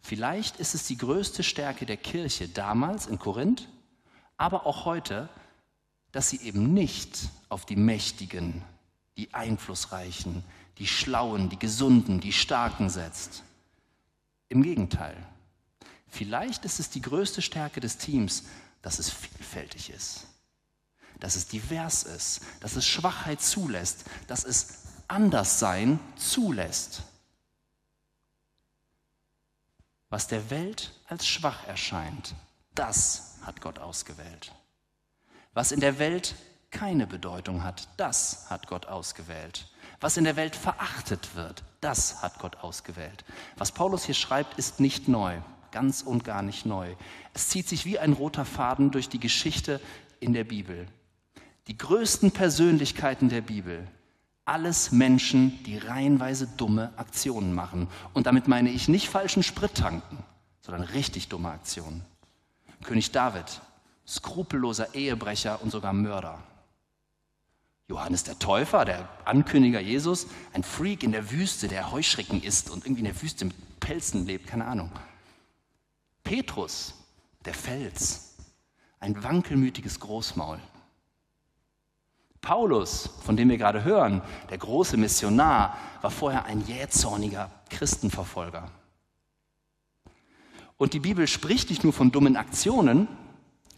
Vielleicht 0.00 0.56
ist 0.56 0.74
es 0.74 0.86
die 0.86 0.96
größte 0.96 1.42
Stärke 1.42 1.86
der 1.86 1.96
Kirche 1.96 2.48
damals 2.48 3.06
in 3.06 3.18
Korinth, 3.18 3.68
aber 4.36 4.66
auch 4.66 4.84
heute, 4.84 5.28
dass 6.12 6.30
sie 6.30 6.40
eben 6.40 6.72
nicht 6.74 7.28
auf 7.48 7.66
die 7.66 7.76
Mächtigen, 7.76 8.62
die 9.16 9.32
Einflussreichen, 9.34 10.44
die 10.78 10.86
Schlauen, 10.86 11.50
die 11.50 11.58
Gesunden, 11.58 12.20
die 12.20 12.32
Starken 12.32 12.88
setzt. 12.88 13.42
Im 14.48 14.62
Gegenteil. 14.62 15.16
Vielleicht 16.08 16.64
ist 16.64 16.80
es 16.80 16.90
die 16.90 17.02
größte 17.02 17.42
Stärke 17.42 17.80
des 17.80 17.98
Teams, 17.98 18.44
dass 18.82 18.98
es 18.98 19.10
vielfältig 19.10 19.90
ist, 19.90 20.26
dass 21.20 21.36
es 21.36 21.46
divers 21.46 22.02
ist, 22.02 22.40
dass 22.60 22.76
es 22.76 22.86
Schwachheit 22.86 23.40
zulässt, 23.40 24.04
dass 24.26 24.44
es 24.44 24.80
Anderssein 25.08 26.00
zulässt. 26.16 27.02
Was 30.08 30.26
der 30.26 30.50
Welt 30.50 30.92
als 31.06 31.26
schwach 31.26 31.66
erscheint, 31.68 32.34
das 32.74 33.36
hat 33.42 33.60
Gott 33.60 33.78
ausgewählt. 33.78 34.52
Was 35.52 35.72
in 35.72 35.80
der 35.80 35.98
Welt 35.98 36.34
keine 36.70 37.06
Bedeutung 37.06 37.64
hat, 37.64 37.88
das 37.96 38.48
hat 38.50 38.66
Gott 38.66 38.86
ausgewählt. 38.86 39.68
Was 40.00 40.16
in 40.16 40.24
der 40.24 40.36
Welt 40.36 40.56
verachtet 40.56 41.34
wird, 41.34 41.62
das 41.80 42.22
hat 42.22 42.38
Gott 42.38 42.56
ausgewählt. 42.56 43.24
Was 43.56 43.72
Paulus 43.72 44.04
hier 44.04 44.14
schreibt, 44.14 44.58
ist 44.58 44.80
nicht 44.80 45.08
neu, 45.08 45.40
ganz 45.72 46.02
und 46.02 46.24
gar 46.24 46.42
nicht 46.42 46.66
neu. 46.66 46.94
Es 47.34 47.48
zieht 47.48 47.68
sich 47.68 47.84
wie 47.84 47.98
ein 47.98 48.12
roter 48.12 48.44
Faden 48.44 48.90
durch 48.90 49.08
die 49.08 49.20
Geschichte 49.20 49.80
in 50.20 50.32
der 50.32 50.44
Bibel. 50.44 50.86
Die 51.70 51.78
größten 51.78 52.32
Persönlichkeiten 52.32 53.28
der 53.28 53.42
Bibel, 53.42 53.86
alles 54.44 54.90
Menschen, 54.90 55.62
die 55.62 55.78
reihenweise 55.78 56.48
dumme 56.48 56.92
Aktionen 56.96 57.52
machen. 57.52 57.86
Und 58.12 58.26
damit 58.26 58.48
meine 58.48 58.70
ich 58.70 58.88
nicht 58.88 59.08
falschen 59.08 59.44
Sprit 59.44 59.76
tanken, 59.76 60.18
sondern 60.62 60.82
richtig 60.82 61.28
dumme 61.28 61.48
Aktionen. 61.48 62.04
König 62.82 63.12
David, 63.12 63.60
skrupelloser 64.04 64.96
Ehebrecher 64.96 65.62
und 65.62 65.70
sogar 65.70 65.92
Mörder. 65.92 66.42
Johannes 67.86 68.24
der 68.24 68.40
Täufer, 68.40 68.84
der 68.84 69.08
Ankündiger 69.24 69.78
Jesus, 69.78 70.26
ein 70.52 70.64
Freak 70.64 71.04
in 71.04 71.12
der 71.12 71.30
Wüste, 71.30 71.68
der 71.68 71.92
Heuschrecken 71.92 72.42
isst 72.42 72.68
und 72.68 72.84
irgendwie 72.84 73.02
in 73.02 73.12
der 73.12 73.22
Wüste 73.22 73.44
mit 73.44 73.78
Pelzen 73.78 74.26
lebt, 74.26 74.48
keine 74.48 74.64
Ahnung. 74.64 74.90
Petrus, 76.24 76.94
der 77.44 77.54
Fels, 77.54 78.34
ein 78.98 79.22
wankelmütiges 79.22 80.00
Großmaul. 80.00 80.58
Paulus, 82.40 83.10
von 83.24 83.36
dem 83.36 83.50
wir 83.50 83.58
gerade 83.58 83.84
hören, 83.84 84.22
der 84.48 84.58
große 84.58 84.96
Missionar, 84.96 85.76
war 86.00 86.10
vorher 86.10 86.46
ein 86.46 86.64
jähzorniger 86.66 87.50
Christenverfolger. 87.68 88.70
Und 90.76 90.94
die 90.94 91.00
Bibel 91.00 91.26
spricht 91.26 91.68
nicht 91.68 91.84
nur 91.84 91.92
von 91.92 92.10
dummen 92.10 92.36
Aktionen, 92.36 93.06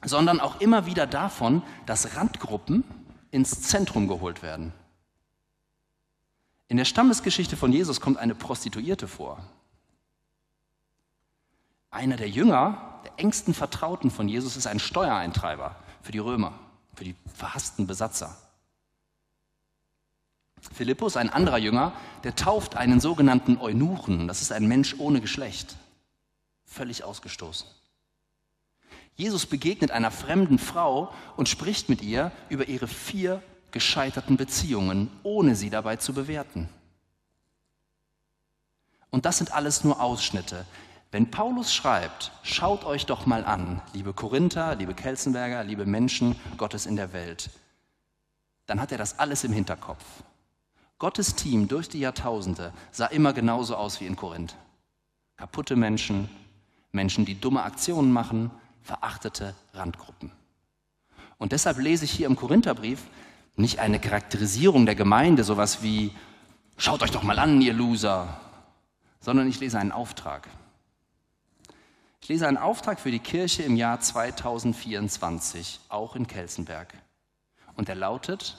sondern 0.05 0.41
auch 0.41 0.61
immer 0.61 0.87
wieder 0.87 1.07
davon, 1.07 1.63
dass 1.87 2.17
Randgruppen 2.17 2.85
ins 3.33 3.63
Zentrum 3.63 4.07
geholt 4.07 4.43
werden. 4.43 4.73
In 6.69 6.77
der 6.77 6.85
Stammesgeschichte 6.85 7.57
von 7.57 7.73
Jesus 7.73 8.01
kommt 8.01 8.19
eine 8.19 8.35
Prostituierte 8.35 9.09
vor. 9.09 9.45
Einer 11.91 12.17
der 12.17 12.29
Jünger, 12.29 13.01
der 13.05 13.13
engsten 13.19 13.53
Vertrauten 13.53 14.11
von 14.11 14.29
Jesus, 14.29 14.57
ist 14.57 14.67
ein 14.67 14.79
Steuereintreiber 14.79 15.77
für 16.03 16.13
die 16.13 16.19
Römer, 16.19 16.55
für 16.95 17.05
die 17.05 17.17
verhassten 17.35 17.87
Besatzer. 17.87 18.37
Philippus, 20.71 21.17
ein 21.17 21.31
anderer 21.31 21.59
Jünger, 21.59 21.93
der 22.25 22.37
tauft 22.37 22.77
einen 22.77 23.01
sogenannten 23.01 23.57
Eunuchen, 23.59 24.29
das 24.29 24.43
ist 24.43 24.53
ein 24.53 24.69
Mensch 24.69 24.95
ohne 24.99 25.21
Geschlecht, 25.21 25.77
völlig 26.65 27.05
ausgestoßen. 27.05 27.67
Jesus 29.15 29.47
begegnet 29.47 29.91
einer 29.91 30.11
fremden 30.11 30.59
Frau 30.59 31.13
und 31.37 31.49
spricht 31.49 31.89
mit 31.89 32.03
ihr 32.03 32.33
über 32.49 32.69
ihre 32.69 32.89
vier 32.89 33.43
gescheiterten 33.73 34.37
Beziehungen, 34.37 35.11
ohne 35.23 35.57
sie 35.57 35.71
dabei 35.71 35.97
zu 35.97 36.15
bewerten. 36.15 36.69
Und 39.11 39.27
das 39.27 39.39
sind 39.39 39.53
alles 39.53 39.85
nur 39.85 40.01
Ausschnitte. 40.01 40.65
Wenn 41.11 41.31
Paulus 41.31 41.75
schreibt, 41.75 42.33
schaut 42.43 42.85
euch 42.85 43.05
doch 43.05 43.27
mal 43.27 43.45
an, 43.45 43.83
liebe 43.93 44.15
Korinther, 44.15 44.75
liebe 44.77 44.95
Kelsenberger, 44.95 45.63
liebe 45.63 45.85
Menschen 45.85 46.37
Gottes 46.57 46.87
in 46.87 46.97
der 46.97 47.13
Welt, 47.13 47.51
dann 48.65 48.81
hat 48.81 48.93
er 48.93 48.99
das 48.99 49.19
alles 49.19 49.45
im 49.45 49.53
Hinterkopf. 49.53 50.05
Gottes 51.03 51.35
Team 51.35 51.67
durch 51.67 51.89
die 51.89 51.99
Jahrtausende 51.99 52.73
sah 52.93 53.07
immer 53.07 53.33
genauso 53.33 53.75
aus 53.75 54.01
wie 54.01 54.07
in 54.07 54.15
Korinth. 54.15 54.55
Kaputte 55.37 55.75
Menschen, 55.75 56.29
Menschen, 56.93 57.25
die 57.25 57.41
dumme 57.41 57.65
Aktionen 57.65 58.13
machen, 58.13 58.53
verachtete 58.83 59.57
Randgruppen. 59.75 60.31
Und 61.39 61.51
deshalb 61.51 61.79
lese 61.79 62.05
ich 62.05 62.13
hier 62.13 62.29
im 62.29 62.37
Korintherbrief 62.37 63.03
nicht 63.57 63.81
eine 63.81 63.99
Charakterisierung 63.99 64.87
der 64.87 64.95
Gemeinde, 64.95 65.43
sowas 65.43 65.83
wie, 65.83 66.13
schaut 66.77 67.03
euch 67.03 67.11
doch 67.11 67.25
mal 67.25 67.41
an, 67.41 67.61
ihr 67.61 67.75
Loser, 67.75 68.41
sondern 69.19 69.49
ich 69.49 69.59
lese 69.59 69.81
einen 69.81 69.91
Auftrag. 69.91 70.47
Ich 72.21 72.29
lese 72.29 72.47
einen 72.47 72.59
Auftrag 72.59 73.01
für 73.01 73.11
die 73.11 73.19
Kirche 73.19 73.65
im 73.65 73.75
Jahr 73.75 73.99
2024, 73.99 75.81
auch 75.89 76.15
in 76.15 76.29
Kelsenberg. 76.29 76.95
Und 77.75 77.89
er 77.89 77.97
lautet, 77.97 78.57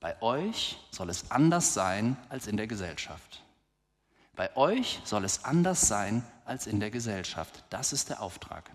bei 0.00 0.20
euch 0.22 0.78
soll 0.90 1.10
es 1.10 1.30
anders 1.30 1.74
sein 1.74 2.16
als 2.30 2.46
in 2.46 2.56
der 2.56 2.66
Gesellschaft. 2.66 3.42
Bei 4.34 4.56
euch 4.56 5.00
soll 5.04 5.24
es 5.24 5.44
anders 5.44 5.86
sein 5.86 6.24
als 6.46 6.66
in 6.66 6.80
der 6.80 6.90
Gesellschaft. 6.90 7.62
Das 7.68 7.92
ist 7.92 8.08
der 8.08 8.22
Auftrag. 8.22 8.70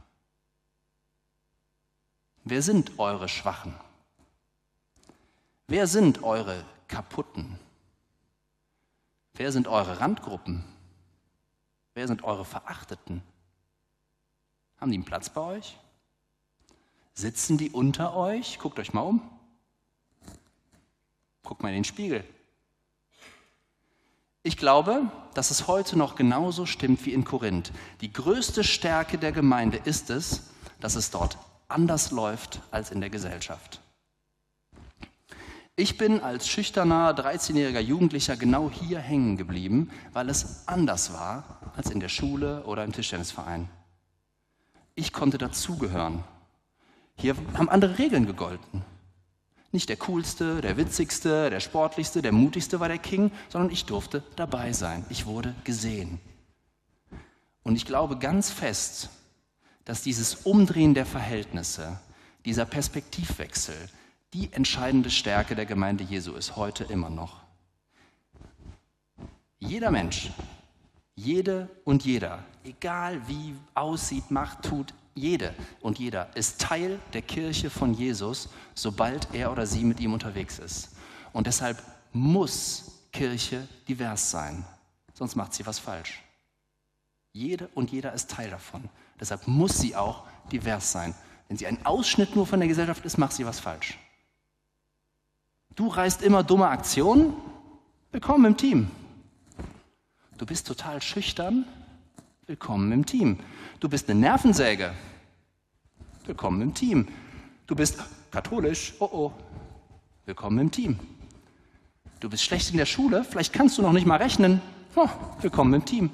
Wer 2.43 2.61
sind 2.61 2.99
eure 2.99 3.27
Schwachen? 3.27 3.73
Wer 5.67 5.87
sind 5.87 6.21
eure 6.21 6.63
Kaputten? 6.87 7.59
Wer 9.33 9.51
sind 9.51 9.67
eure 9.67 9.99
Randgruppen? 9.99 10.63
Wer 11.95 12.07
sind 12.07 12.23
eure 12.23 12.45
Verachteten? 12.45 13.23
Haben 14.79 14.91
die 14.91 14.97
einen 14.97 15.05
Platz 15.05 15.29
bei 15.29 15.41
euch? 15.41 15.75
Sitzen 17.15 17.57
die 17.57 17.71
unter 17.71 18.15
euch? 18.15 18.59
Guckt 18.59 18.77
euch 18.77 18.93
mal 18.93 19.01
um. 19.01 19.34
Guck 21.45 21.63
mal 21.63 21.69
in 21.69 21.75
den 21.75 21.83
Spiegel. 21.85 22.25
Ich 24.43 24.57
glaube, 24.57 25.09
dass 25.33 25.49
es 25.49 25.67
heute 25.67 25.97
noch 25.97 26.15
genauso 26.15 26.65
stimmt 26.65 27.05
wie 27.05 27.13
in 27.13 27.23
Korinth. 27.23 27.71
Die 28.01 28.11
größte 28.11 28.63
Stärke 28.63 29.17
der 29.17 29.31
Gemeinde 29.31 29.77
ist 29.77 30.09
es, 30.09 30.49
dass 30.81 30.95
es 30.95 31.09
dort 31.09 31.37
anders 31.67 32.11
läuft 32.11 32.61
als 32.71 32.91
in 32.91 32.99
der 32.99 33.09
Gesellschaft. 33.09 33.79
Ich 35.75 35.97
bin 35.97 36.21
als 36.21 36.47
schüchterner 36.47 37.11
13-jähriger 37.11 37.79
Jugendlicher 37.79 38.37
genau 38.37 38.69
hier 38.69 38.99
hängen 38.99 39.35
geblieben, 39.35 39.91
weil 40.13 40.29
es 40.29 40.67
anders 40.67 41.11
war 41.11 41.59
als 41.75 41.89
in 41.89 41.99
der 41.99 42.09
Schule 42.09 42.63
oder 42.63 42.83
im 42.83 42.93
Tischtennisverein. 42.93 43.67
Ich 44.95 45.11
konnte 45.11 45.37
dazugehören. 45.37 46.23
Hier 47.15 47.35
haben 47.55 47.69
andere 47.69 47.97
Regeln 47.97 48.25
gegolten. 48.25 48.83
Nicht 49.75 49.89
der 49.89 49.97
coolste, 49.97 50.61
der 50.61 50.77
witzigste, 50.77 51.49
der 51.49 51.59
sportlichste, 51.59 52.21
der 52.21 52.31
mutigste 52.31 52.79
war 52.79 52.87
der 52.87 52.97
King, 52.97 53.29
sondern 53.49 53.71
ich 53.71 53.83
durfte 53.83 54.23
dabei 54.37 54.71
sein. 54.71 55.05
Ich 55.09 55.25
wurde 55.25 55.53
gesehen. 55.65 56.21
Und 57.61 57.75
ich 57.75 57.85
glaube 57.85 58.17
ganz 58.17 58.49
fest, 58.49 59.09
dass 59.83 60.01
dieses 60.01 60.45
Umdrehen 60.45 60.93
der 60.93 61.05
Verhältnisse, 61.05 61.99
dieser 62.45 62.63
Perspektivwechsel, 62.63 63.75
die 64.33 64.53
entscheidende 64.53 65.09
Stärke 65.09 65.57
der 65.57 65.65
Gemeinde 65.65 66.05
Jesu 66.05 66.35
ist, 66.35 66.55
heute 66.55 66.85
immer 66.85 67.09
noch. 67.09 67.41
Jeder 69.59 69.91
Mensch, 69.91 70.31
jede 71.15 71.67
und 71.83 72.05
jeder, 72.05 72.45
egal 72.63 73.27
wie 73.27 73.53
aussieht, 73.73 74.31
macht, 74.31 74.63
tut, 74.63 74.93
jede 75.15 75.55
und 75.81 75.97
jeder 75.97 76.35
ist 76.35 76.59
Teil 76.59 76.99
der 77.13 77.21
Kirche 77.21 77.69
von 77.69 77.93
Jesus, 77.93 78.49
sobald 78.75 79.33
er 79.33 79.51
oder 79.51 79.65
sie 79.65 79.83
mit 79.83 79.99
ihm 79.99 80.13
unterwegs 80.13 80.59
ist. 80.59 80.89
Und 81.31 81.47
deshalb 81.47 81.81
muss 82.11 83.01
Kirche 83.11 83.67
divers 83.87 84.29
sein, 84.29 84.65
sonst 85.13 85.35
macht 85.35 85.53
sie 85.53 85.65
was 85.65 85.79
falsch. 85.79 86.21
Jede 87.31 87.69
und 87.75 87.91
jeder 87.91 88.13
ist 88.13 88.29
Teil 88.29 88.49
davon. 88.49 88.89
Deshalb 89.19 89.47
muss 89.47 89.77
sie 89.77 89.95
auch 89.95 90.23
divers 90.51 90.91
sein. 90.91 91.15
Wenn 91.47 91.57
sie 91.57 91.67
ein 91.67 91.85
Ausschnitt 91.85 92.35
nur 92.35 92.45
von 92.45 92.59
der 92.59 92.67
Gesellschaft 92.67 93.05
ist, 93.05 93.17
macht 93.17 93.33
sie 93.33 93.45
was 93.45 93.59
falsch. 93.59 93.97
Du 95.75 95.87
reißt 95.87 96.21
immer 96.21 96.43
dumme 96.43 96.67
Aktionen, 96.67 97.33
willkommen 98.11 98.45
im 98.45 98.57
Team. 98.57 98.91
Du 100.37 100.45
bist 100.45 100.67
total 100.67 101.01
schüchtern, 101.01 101.65
Willkommen 102.47 102.91
im 102.91 103.07
Team. 103.07 103.39
Du 103.79 103.89
bist 103.89 104.07
eine 104.07 104.19
Nervensäge. 104.19 104.93
Willkommen 106.25 106.61
im 106.61 106.75
Team. 106.75 107.07
Du 107.65 107.75
bist 107.75 107.97
katholisch. 108.29 108.93
Oh 108.99 109.09
oh. 109.11 109.33
Willkommen 110.25 110.59
im 110.59 110.69
Team. 110.69 110.99
Du 112.19 112.29
bist 112.29 112.43
schlecht 112.43 112.69
in 112.69 112.77
der 112.77 112.85
Schule. 112.85 113.23
Vielleicht 113.23 113.51
kannst 113.51 113.79
du 113.79 113.81
noch 113.81 113.93
nicht 113.93 114.05
mal 114.05 114.21
rechnen. 114.21 114.61
Oh, 114.95 115.09
willkommen 115.41 115.73
im 115.73 115.85
Team. 115.85 116.11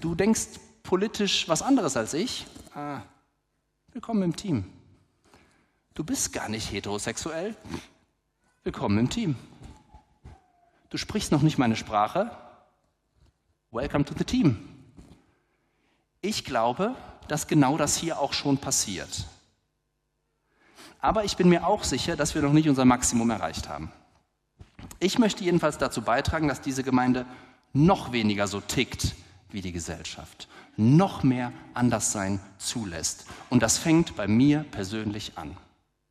Du 0.00 0.14
denkst 0.14 0.58
politisch 0.82 1.46
was 1.50 1.60
anderes 1.60 1.94
als 1.98 2.14
ich. 2.14 2.46
Ah, 2.74 3.02
willkommen 3.92 4.22
im 4.22 4.36
Team. 4.36 4.64
Du 5.92 6.02
bist 6.02 6.32
gar 6.32 6.48
nicht 6.48 6.72
heterosexuell. 6.72 7.54
Willkommen 8.64 8.96
im 8.96 9.10
Team. 9.10 9.36
Du 10.88 10.96
sprichst 10.96 11.30
noch 11.30 11.42
nicht 11.42 11.58
meine 11.58 11.76
Sprache. 11.76 12.30
Welcome 13.70 14.04
to 14.04 14.14
the 14.16 14.24
team. 14.24 14.56
Ich 16.20 16.44
glaube, 16.44 16.94
dass 17.28 17.46
genau 17.46 17.76
das 17.76 17.96
hier 17.96 18.20
auch 18.20 18.32
schon 18.32 18.58
passiert. 18.58 19.26
Aber 21.00 21.24
ich 21.24 21.36
bin 21.36 21.48
mir 21.48 21.66
auch 21.66 21.84
sicher, 21.84 22.16
dass 22.16 22.34
wir 22.34 22.42
noch 22.42 22.52
nicht 22.52 22.68
unser 22.68 22.84
Maximum 22.84 23.30
erreicht 23.30 23.68
haben. 23.68 23.92
Ich 24.98 25.18
möchte 25.18 25.44
jedenfalls 25.44 25.78
dazu 25.78 26.02
beitragen, 26.02 26.48
dass 26.48 26.60
diese 26.60 26.82
Gemeinde 26.82 27.26
noch 27.72 28.12
weniger 28.12 28.46
so 28.46 28.60
tickt 28.60 29.14
wie 29.50 29.60
die 29.60 29.72
Gesellschaft, 29.72 30.48
noch 30.76 31.22
mehr 31.22 31.52
Anderssein 31.74 32.40
zulässt. 32.58 33.26
Und 33.50 33.62
das 33.62 33.78
fängt 33.78 34.16
bei 34.16 34.26
mir 34.26 34.64
persönlich 34.70 35.32
an 35.36 35.56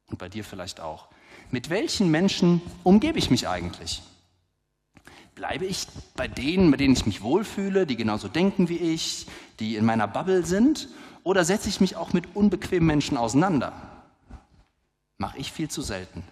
und 0.07 0.19
bei 0.19 0.29
dir 0.29 0.43
vielleicht 0.43 0.79
auch. 0.79 1.07
Mit 1.51 1.69
welchen 1.69 2.11
Menschen 2.11 2.61
umgebe 2.83 3.19
ich 3.19 3.29
mich 3.29 3.47
eigentlich? 3.47 4.01
Bleibe 5.35 5.65
ich 5.65 5.87
bei 6.15 6.29
denen, 6.29 6.69
mit 6.69 6.79
denen 6.79 6.93
ich 6.93 7.05
mich 7.05 7.21
wohlfühle, 7.21 7.85
die 7.85 7.97
genauso 7.97 8.29
denken 8.29 8.69
wie 8.69 8.77
ich, 8.77 9.27
die 9.59 9.75
in 9.75 9.83
meiner 9.83 10.07
Bubble 10.07 10.45
sind? 10.45 10.87
Oder 11.23 11.43
setze 11.43 11.67
ich 11.67 11.81
mich 11.81 11.97
auch 11.97 12.13
mit 12.13 12.37
unbequemen 12.37 12.87
Menschen 12.87 13.17
auseinander? 13.17 13.73
Mache 15.17 15.37
ich 15.37 15.51
viel 15.51 15.69
zu 15.69 15.81
selten. 15.81 16.23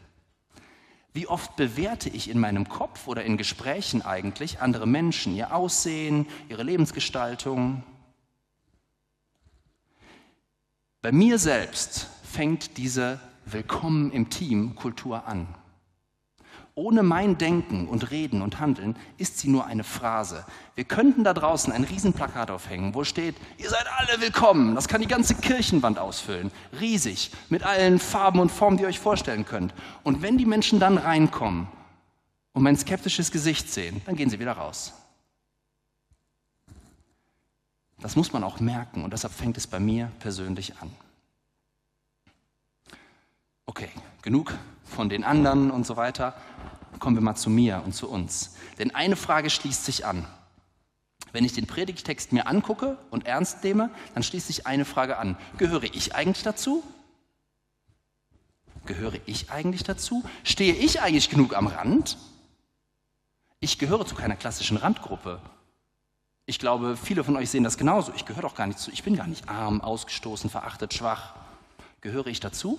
Wie 1.11 1.27
oft 1.27 1.57
bewerte 1.57 2.09
ich 2.09 2.29
in 2.29 2.39
meinem 2.39 2.69
Kopf 2.69 3.07
oder 3.07 3.25
in 3.25 3.35
Gesprächen 3.35 4.01
eigentlich 4.01 4.61
andere 4.61 4.87
Menschen, 4.87 5.35
ihr 5.35 5.53
Aussehen, 5.53 6.25
ihre 6.47 6.63
Lebensgestaltung? 6.63 7.83
Bei 11.01 11.11
mir 11.11 11.39
selbst 11.39 12.07
fängt 12.23 12.77
diese 12.77 13.19
Willkommen 13.45 14.11
im 14.11 14.29
Team 14.29 14.75
Kultur 14.75 15.27
an. 15.27 15.47
Ohne 16.75 17.03
mein 17.03 17.37
Denken 17.37 17.87
und 17.87 18.09
Reden 18.09 18.41
und 18.41 18.59
Handeln 18.59 18.95
ist 19.17 19.37
sie 19.37 19.47
nur 19.47 19.67
eine 19.67 19.83
Phrase. 19.83 20.43
Wir 20.73 20.85
könnten 20.85 21.23
da 21.23 21.33
draußen 21.35 21.71
ein 21.71 21.83
Riesenplakat 21.83 22.49
aufhängen, 22.49 22.95
wo 22.95 23.03
steht, 23.03 23.35
ihr 23.59 23.69
seid 23.69 23.85
alle 23.97 24.19
willkommen. 24.21 24.73
Das 24.73 24.87
kann 24.87 25.01
die 25.01 25.07
ganze 25.07 25.35
Kirchenwand 25.35 25.99
ausfüllen. 25.99 26.51
Riesig, 26.79 27.31
mit 27.49 27.61
allen 27.61 27.99
Farben 27.99 28.39
und 28.39 28.51
Formen, 28.51 28.77
die 28.77 28.83
ihr 28.83 28.89
euch 28.89 28.99
vorstellen 28.99 29.45
könnt. 29.45 29.71
Und 30.03 30.23
wenn 30.23 30.39
die 30.39 30.47
Menschen 30.47 30.79
dann 30.79 30.97
reinkommen 30.97 31.67
und 32.53 32.63
mein 32.63 32.75
skeptisches 32.75 33.31
Gesicht 33.31 33.71
sehen, 33.71 34.01
dann 34.07 34.15
gehen 34.15 34.31
sie 34.31 34.39
wieder 34.39 34.53
raus. 34.53 34.93
Das 37.99 38.15
muss 38.15 38.33
man 38.33 38.43
auch 38.43 38.59
merken 38.59 39.03
und 39.03 39.13
deshalb 39.13 39.33
fängt 39.33 39.57
es 39.57 39.67
bei 39.67 39.79
mir 39.79 40.11
persönlich 40.19 40.73
an. 40.81 40.91
Okay, 43.67 43.89
genug 44.23 44.53
von 44.83 45.09
den 45.09 45.23
anderen 45.23 45.71
und 45.71 45.85
so 45.85 45.95
weiter. 45.97 46.35
Kommen 46.99 47.15
wir 47.15 47.23
mal 47.23 47.35
zu 47.35 47.49
mir 47.49 47.81
und 47.85 47.93
zu 47.93 48.09
uns. 48.09 48.55
Denn 48.79 48.93
eine 48.95 49.15
Frage 49.15 49.49
schließt 49.49 49.85
sich 49.85 50.05
an. 50.05 50.27
Wenn 51.31 51.45
ich 51.45 51.53
den 51.53 51.67
Predigtext 51.67 52.31
mir 52.31 52.47
angucke 52.47 52.97
und 53.09 53.25
ernst 53.25 53.63
nehme, 53.63 53.89
dann 54.13 54.23
schließt 54.23 54.47
sich 54.47 54.67
eine 54.67 54.85
Frage 54.85 55.17
an. 55.17 55.35
Gehöre 55.57 55.83
ich 55.83 56.15
eigentlich 56.15 56.43
dazu? 56.43 56.83
Gehöre 58.85 59.17
ich 59.25 59.49
eigentlich 59.49 59.83
dazu? 59.83 60.23
Stehe 60.43 60.75
ich 60.75 61.01
eigentlich 61.01 61.29
genug 61.29 61.55
am 61.55 61.67
Rand? 61.67 62.17
Ich 63.59 63.79
gehöre 63.79 64.05
zu 64.05 64.13
keiner 64.13 64.35
klassischen 64.35 64.77
Randgruppe. 64.77 65.41
Ich 66.45 66.59
glaube, 66.59 66.97
viele 66.97 67.23
von 67.23 67.37
euch 67.37 67.49
sehen 67.49 67.63
das 67.63 67.77
genauso. 67.77 68.11
Ich 68.13 68.25
gehöre 68.25 68.41
doch 68.41 68.55
gar 68.55 68.67
nicht 68.67 68.79
zu. 68.79 68.91
Ich 68.91 69.03
bin 69.03 69.15
gar 69.15 69.27
nicht 69.27 69.47
arm, 69.47 69.79
ausgestoßen, 69.79 70.49
verachtet, 70.49 70.93
schwach. 70.93 71.33
Gehöre 72.01 72.27
ich 72.27 72.41
dazu? 72.41 72.77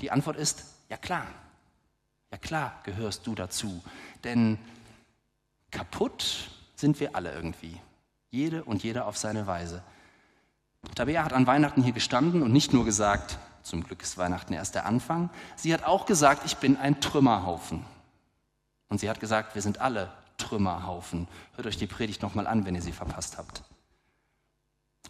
Die 0.00 0.12
Antwort 0.12 0.36
ist, 0.36 0.64
ja 0.88 0.96
klar. 0.96 1.26
Ja 2.34 2.38
klar 2.38 2.80
gehörst 2.82 3.28
du 3.28 3.36
dazu. 3.36 3.80
Denn 4.24 4.58
kaputt 5.70 6.50
sind 6.74 6.98
wir 6.98 7.14
alle 7.14 7.32
irgendwie. 7.32 7.80
Jede 8.32 8.64
und 8.64 8.82
jeder 8.82 9.06
auf 9.06 9.16
seine 9.16 9.46
Weise. 9.46 9.84
Tabea 10.96 11.22
hat 11.22 11.32
an 11.32 11.46
Weihnachten 11.46 11.84
hier 11.84 11.92
gestanden 11.92 12.42
und 12.42 12.52
nicht 12.52 12.72
nur 12.72 12.84
gesagt, 12.84 13.38
zum 13.62 13.84
Glück 13.84 14.02
ist 14.02 14.18
Weihnachten 14.18 14.52
erst 14.52 14.74
der 14.74 14.84
Anfang, 14.84 15.30
sie 15.54 15.72
hat 15.72 15.84
auch 15.84 16.06
gesagt, 16.06 16.44
ich 16.44 16.56
bin 16.56 16.76
ein 16.76 17.00
Trümmerhaufen. 17.00 17.84
Und 18.88 18.98
sie 18.98 19.08
hat 19.08 19.20
gesagt, 19.20 19.54
wir 19.54 19.62
sind 19.62 19.80
alle 19.80 20.10
Trümmerhaufen. 20.36 21.28
Hört 21.54 21.68
euch 21.68 21.76
die 21.76 21.86
Predigt 21.86 22.20
nochmal 22.20 22.48
an, 22.48 22.66
wenn 22.66 22.74
ihr 22.74 22.82
sie 22.82 22.90
verpasst 22.90 23.38
habt. 23.38 23.62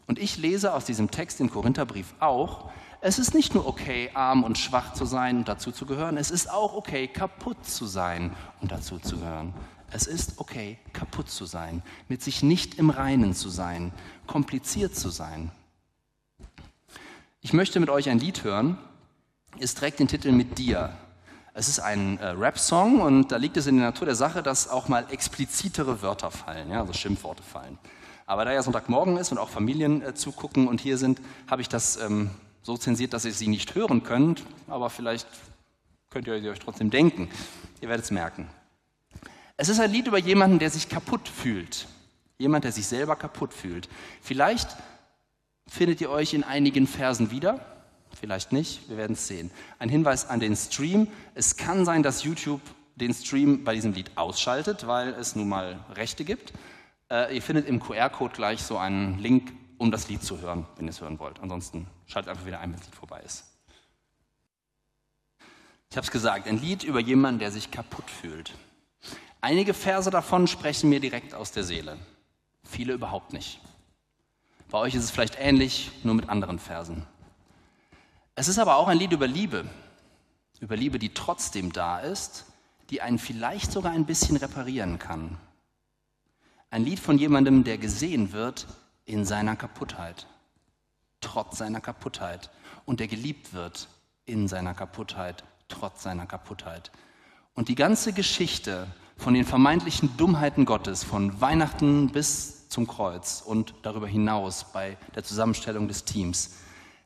Und 0.06 0.18
ich 0.18 0.36
lese 0.36 0.74
aus 0.74 0.84
diesem 0.84 1.10
Text 1.10 1.40
im 1.40 1.50
Korintherbrief 1.50 2.12
auch, 2.20 2.70
es 3.04 3.18
ist 3.18 3.34
nicht 3.34 3.54
nur 3.54 3.66
okay, 3.66 4.10
arm 4.14 4.44
und 4.44 4.56
schwach 4.56 4.94
zu 4.94 5.04
sein 5.04 5.36
und 5.36 5.46
dazu 5.46 5.72
zu 5.72 5.84
gehören, 5.84 6.16
es 6.16 6.30
ist 6.30 6.50
auch 6.50 6.72
okay, 6.72 7.06
kaputt 7.06 7.62
zu 7.66 7.84
sein 7.84 8.34
und 8.62 8.72
dazu 8.72 8.98
zu 8.98 9.18
gehören. 9.18 9.52
Es 9.90 10.06
ist 10.06 10.38
okay, 10.38 10.78
kaputt 10.94 11.28
zu 11.28 11.44
sein, 11.44 11.82
mit 12.08 12.22
sich 12.22 12.42
nicht 12.42 12.78
im 12.78 12.88
Reinen 12.88 13.34
zu 13.34 13.50
sein, 13.50 13.92
kompliziert 14.26 14.96
zu 14.96 15.10
sein. 15.10 15.52
Ich 17.42 17.52
möchte 17.52 17.78
mit 17.78 17.90
euch 17.90 18.08
ein 18.08 18.18
Lied 18.18 18.42
hören. 18.42 18.78
Es 19.58 19.74
trägt 19.74 19.98
den 19.98 20.08
Titel 20.08 20.32
Mit 20.32 20.56
dir. 20.56 20.96
Es 21.52 21.68
ist 21.68 21.80
ein 21.80 22.16
äh, 22.20 22.28
Rap-Song 22.28 23.02
und 23.02 23.30
da 23.32 23.36
liegt 23.36 23.58
es 23.58 23.66
in 23.66 23.76
der 23.76 23.88
Natur 23.88 24.06
der 24.06 24.14
Sache, 24.14 24.42
dass 24.42 24.66
auch 24.66 24.88
mal 24.88 25.04
explizitere 25.10 26.00
Wörter 26.00 26.30
fallen, 26.30 26.70
ja, 26.70 26.80
also 26.80 26.94
Schimpfworte 26.94 27.42
fallen. 27.42 27.78
Aber 28.24 28.46
da 28.46 28.52
ja 28.54 28.62
Sonntagmorgen 28.62 29.18
ist 29.18 29.30
und 29.30 29.36
auch 29.36 29.50
Familien 29.50 30.00
äh, 30.00 30.14
zugucken 30.14 30.68
und 30.68 30.80
hier 30.80 30.96
sind, 30.96 31.20
habe 31.50 31.60
ich 31.60 31.68
das 31.68 31.98
ähm, 31.98 32.30
so 32.64 32.76
zensiert, 32.78 33.12
dass 33.12 33.26
ihr 33.26 33.32
sie 33.32 33.46
nicht 33.46 33.74
hören 33.74 34.02
könnt, 34.02 34.42
aber 34.66 34.90
vielleicht 34.90 35.28
könnt 36.10 36.26
ihr 36.26 36.40
sie 36.40 36.48
euch 36.48 36.58
trotzdem 36.58 36.90
denken. 36.90 37.28
Ihr 37.80 37.88
werdet 37.88 38.06
es 38.06 38.10
merken. 38.10 38.48
Es 39.56 39.68
ist 39.68 39.78
ein 39.78 39.92
Lied 39.92 40.08
über 40.08 40.18
jemanden, 40.18 40.58
der 40.58 40.70
sich 40.70 40.88
kaputt 40.88 41.28
fühlt. 41.28 41.86
Jemand, 42.38 42.64
der 42.64 42.72
sich 42.72 42.86
selber 42.86 43.16
kaputt 43.16 43.52
fühlt. 43.52 43.88
Vielleicht 44.20 44.68
findet 45.68 46.00
ihr 46.00 46.10
euch 46.10 46.34
in 46.34 46.42
einigen 46.42 46.86
Versen 46.86 47.30
wieder, 47.30 47.64
vielleicht 48.18 48.52
nicht, 48.52 48.88
wir 48.88 48.96
werden 48.96 49.12
es 49.12 49.28
sehen. 49.28 49.50
Ein 49.78 49.90
Hinweis 49.90 50.28
an 50.28 50.40
den 50.40 50.56
Stream. 50.56 51.08
Es 51.34 51.56
kann 51.56 51.84
sein, 51.84 52.02
dass 52.02 52.24
YouTube 52.24 52.62
den 52.96 53.12
Stream 53.12 53.62
bei 53.64 53.74
diesem 53.74 53.92
Lied 53.92 54.10
ausschaltet, 54.16 54.86
weil 54.86 55.10
es 55.10 55.36
nun 55.36 55.48
mal 55.48 55.84
Rechte 55.94 56.24
gibt. 56.24 56.54
Äh, 57.10 57.34
ihr 57.34 57.42
findet 57.42 57.68
im 57.68 57.80
QR-Code 57.80 58.34
gleich 58.34 58.62
so 58.62 58.78
einen 58.78 59.18
Link 59.18 59.52
um 59.84 59.90
das 59.90 60.08
Lied 60.08 60.22
zu 60.22 60.40
hören, 60.40 60.66
wenn 60.76 60.86
ihr 60.86 60.92
es 60.92 61.02
hören 61.02 61.18
wollt. 61.18 61.40
Ansonsten 61.40 61.86
schaltet 62.06 62.30
einfach 62.30 62.46
wieder 62.46 62.58
ein, 62.58 62.72
wenn 62.72 62.78
das 62.78 62.86
Lied 62.86 62.94
vorbei 62.94 63.20
ist. 63.20 63.44
Ich 65.90 65.96
habe 65.98 66.06
es 66.06 66.10
gesagt, 66.10 66.48
ein 66.48 66.58
Lied 66.58 66.84
über 66.84 67.00
jemanden, 67.00 67.38
der 67.38 67.50
sich 67.50 67.70
kaputt 67.70 68.08
fühlt. 68.08 68.54
Einige 69.42 69.74
Verse 69.74 70.10
davon 70.10 70.46
sprechen 70.46 70.88
mir 70.88 71.00
direkt 71.00 71.34
aus 71.34 71.52
der 71.52 71.64
Seele, 71.64 71.98
viele 72.62 72.94
überhaupt 72.94 73.34
nicht. 73.34 73.60
Bei 74.70 74.78
euch 74.78 74.94
ist 74.94 75.04
es 75.04 75.10
vielleicht 75.10 75.36
ähnlich, 75.38 75.90
nur 76.02 76.14
mit 76.14 76.30
anderen 76.30 76.58
Versen. 76.58 77.06
Es 78.36 78.48
ist 78.48 78.58
aber 78.58 78.76
auch 78.76 78.88
ein 78.88 78.96
Lied 78.96 79.12
über 79.12 79.26
Liebe, 79.26 79.66
über 80.60 80.76
Liebe, 80.76 80.98
die 80.98 81.12
trotzdem 81.12 81.74
da 81.74 81.98
ist, 81.98 82.46
die 82.88 83.02
einen 83.02 83.18
vielleicht 83.18 83.70
sogar 83.70 83.92
ein 83.92 84.06
bisschen 84.06 84.38
reparieren 84.38 84.98
kann. 84.98 85.36
Ein 86.70 86.86
Lied 86.86 87.00
von 87.00 87.18
jemandem, 87.18 87.64
der 87.64 87.76
gesehen 87.76 88.32
wird, 88.32 88.66
in 89.04 89.24
seiner 89.24 89.56
Kaputtheit, 89.56 90.26
trotz 91.20 91.58
seiner 91.58 91.80
Kaputtheit 91.80 92.50
und 92.86 93.00
der 93.00 93.08
geliebt 93.08 93.52
wird 93.52 93.88
in 94.24 94.48
seiner 94.48 94.74
Kaputtheit, 94.74 95.44
trotz 95.68 96.02
seiner 96.02 96.26
Kaputtheit. 96.26 96.90
Und 97.54 97.68
die 97.68 97.74
ganze 97.74 98.12
Geschichte 98.12 98.88
von 99.16 99.34
den 99.34 99.44
vermeintlichen 99.44 100.16
Dummheiten 100.16 100.64
Gottes, 100.64 101.04
von 101.04 101.40
Weihnachten 101.40 102.10
bis 102.10 102.68
zum 102.68 102.86
Kreuz 102.86 103.42
und 103.44 103.74
darüber 103.82 104.08
hinaus 104.08 104.72
bei 104.72 104.96
der 105.14 105.24
Zusammenstellung 105.24 105.86
des 105.86 106.04
Teams, 106.04 106.56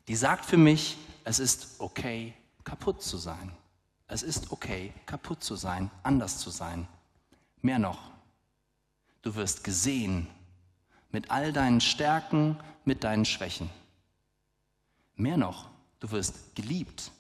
die 0.07 0.17
sagt 0.17 0.45
für 0.45 0.57
mich, 0.57 0.97
es 1.25 1.39
ist 1.39 1.81
okay, 1.81 2.33
kaputt 2.65 3.03
zu 3.03 3.19
sein. 3.19 3.53
Es 4.07 4.23
ist 4.23 4.53
okay, 4.53 4.95
kaputt 5.05 5.45
zu 5.45 5.55
sein, 5.55 5.91
anders 6.03 6.39
zu 6.39 6.49
sein. 6.49 6.89
Mehr 7.61 7.79
noch, 7.79 8.11
du 9.21 9.35
wirst 9.35 9.65
gesehen 9.65 10.29
mit 11.11 11.31
all 11.31 11.53
deinen 11.53 11.81
Stärken, 11.81 12.59
mit 12.85 13.05
deinen 13.05 13.25
Schwächen. 13.25 13.71
Mehr 15.15 15.37
noch, 15.37 15.69
du 16.01 16.11
wirst 16.11 16.55
geliebt, 16.55 17.11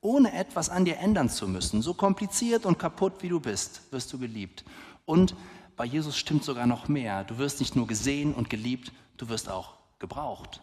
ohne 0.00 0.32
etwas 0.32 0.68
an 0.68 0.84
dir 0.84 0.98
ändern 0.98 1.30
zu 1.30 1.48
müssen. 1.48 1.82
So 1.82 1.94
kompliziert 1.94 2.66
und 2.66 2.78
kaputt 2.78 3.14
wie 3.20 3.28
du 3.28 3.40
bist, 3.40 3.92
wirst 3.92 4.12
du 4.12 4.18
geliebt. 4.18 4.64
Und 5.04 5.34
bei 5.76 5.84
Jesus 5.84 6.16
stimmt 6.18 6.44
sogar 6.44 6.66
noch 6.66 6.88
mehr. 6.88 7.24
Du 7.24 7.38
wirst 7.38 7.60
nicht 7.60 7.76
nur 7.76 7.86
gesehen 7.86 8.34
und 8.34 8.50
geliebt, 8.50 8.92
du 9.16 9.28
wirst 9.28 9.48
auch 9.48 9.74
gebraucht. 9.98 10.60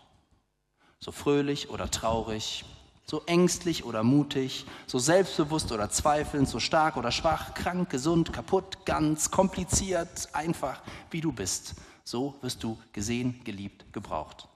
So 0.99 1.11
fröhlich 1.11 1.69
oder 1.69 1.89
traurig, 1.89 2.65
so 3.09 3.23
ängstlich 3.25 3.85
oder 3.85 4.03
mutig, 4.03 4.65
so 4.85 4.99
selbstbewusst 4.99 5.71
oder 5.71 5.89
zweifelnd, 5.89 6.47
so 6.47 6.59
stark 6.59 6.97
oder 6.97 7.11
schwach, 7.11 7.53
krank, 7.53 7.89
gesund, 7.89 8.31
kaputt, 8.31 8.85
ganz, 8.85 9.31
kompliziert, 9.31 10.29
einfach, 10.33 10.81
wie 11.09 11.21
du 11.21 11.31
bist. 11.31 11.75
So 12.09 12.33
wirst 12.41 12.63
du 12.63 12.75
gesehen, 12.91 13.39
geliebt, 13.43 13.85
gebraucht. 13.93 14.47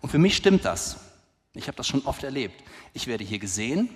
Und 0.00 0.10
für 0.10 0.18
mich 0.18 0.36
stimmt 0.36 0.64
das. 0.64 1.00
Ich 1.52 1.66
habe 1.66 1.76
das 1.76 1.88
schon 1.88 2.06
oft 2.06 2.22
erlebt. 2.22 2.62
Ich 2.92 3.08
werde 3.08 3.24
hier 3.24 3.40
gesehen, 3.40 3.88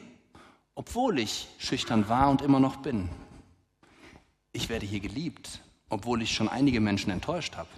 obwohl 0.74 1.20
ich 1.20 1.46
schüchtern 1.58 2.08
war 2.08 2.28
und 2.28 2.42
immer 2.42 2.58
noch 2.58 2.78
bin. 2.78 3.10
Ich 4.50 4.68
werde 4.68 4.86
hier 4.86 4.98
geliebt, 4.98 5.60
obwohl 5.88 6.20
ich 6.20 6.34
schon 6.34 6.48
einige 6.48 6.80
Menschen 6.80 7.12
enttäuscht 7.12 7.54
habe. 7.54 7.70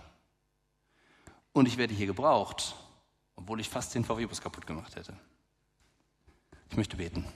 Und 1.52 1.68
ich 1.68 1.76
werde 1.76 1.92
hier 1.92 2.06
gebraucht, 2.06 2.74
obwohl 3.36 3.60
ich 3.60 3.68
fast 3.68 3.94
den 3.94 4.06
VW-Bus 4.06 4.40
kaputt 4.40 4.66
gemacht 4.66 4.96
hätte. 4.96 5.14
Ich 6.70 6.78
möchte 6.78 6.96
beten. 6.96 7.26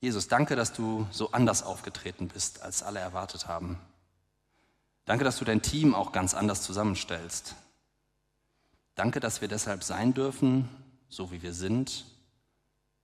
Jesus, 0.00 0.28
danke, 0.28 0.56
dass 0.56 0.72
du 0.72 1.06
so 1.10 1.32
anders 1.32 1.62
aufgetreten 1.62 2.28
bist, 2.28 2.62
als 2.62 2.82
alle 2.82 3.00
erwartet 3.00 3.46
haben. 3.46 3.78
Danke, 5.04 5.24
dass 5.24 5.38
du 5.38 5.44
dein 5.44 5.60
Team 5.60 5.94
auch 5.94 6.12
ganz 6.12 6.34
anders 6.34 6.62
zusammenstellst. 6.62 7.54
Danke, 8.94 9.20
dass 9.20 9.40
wir 9.40 9.48
deshalb 9.48 9.82
sein 9.82 10.14
dürfen, 10.14 10.68
so 11.08 11.30
wie 11.32 11.42
wir 11.42 11.52
sind, 11.52 12.06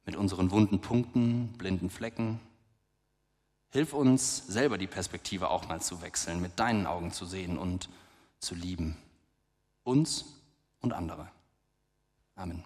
mit 0.06 0.16
unseren 0.16 0.50
wunden 0.50 0.80
Punkten, 0.80 1.48
blinden 1.58 1.90
Flecken. 1.90 2.40
Hilf 3.70 3.92
uns, 3.92 4.46
selber 4.46 4.78
die 4.78 4.86
Perspektive 4.86 5.50
auch 5.50 5.68
mal 5.68 5.82
zu 5.82 6.00
wechseln, 6.00 6.40
mit 6.40 6.58
deinen 6.58 6.86
Augen 6.86 7.12
zu 7.12 7.26
sehen 7.26 7.58
und 7.58 7.90
zu 8.38 8.54
lieben. 8.54 8.96
Uns 9.82 10.24
und 10.80 10.92
andere. 10.92 11.28
Amen. 12.36 12.62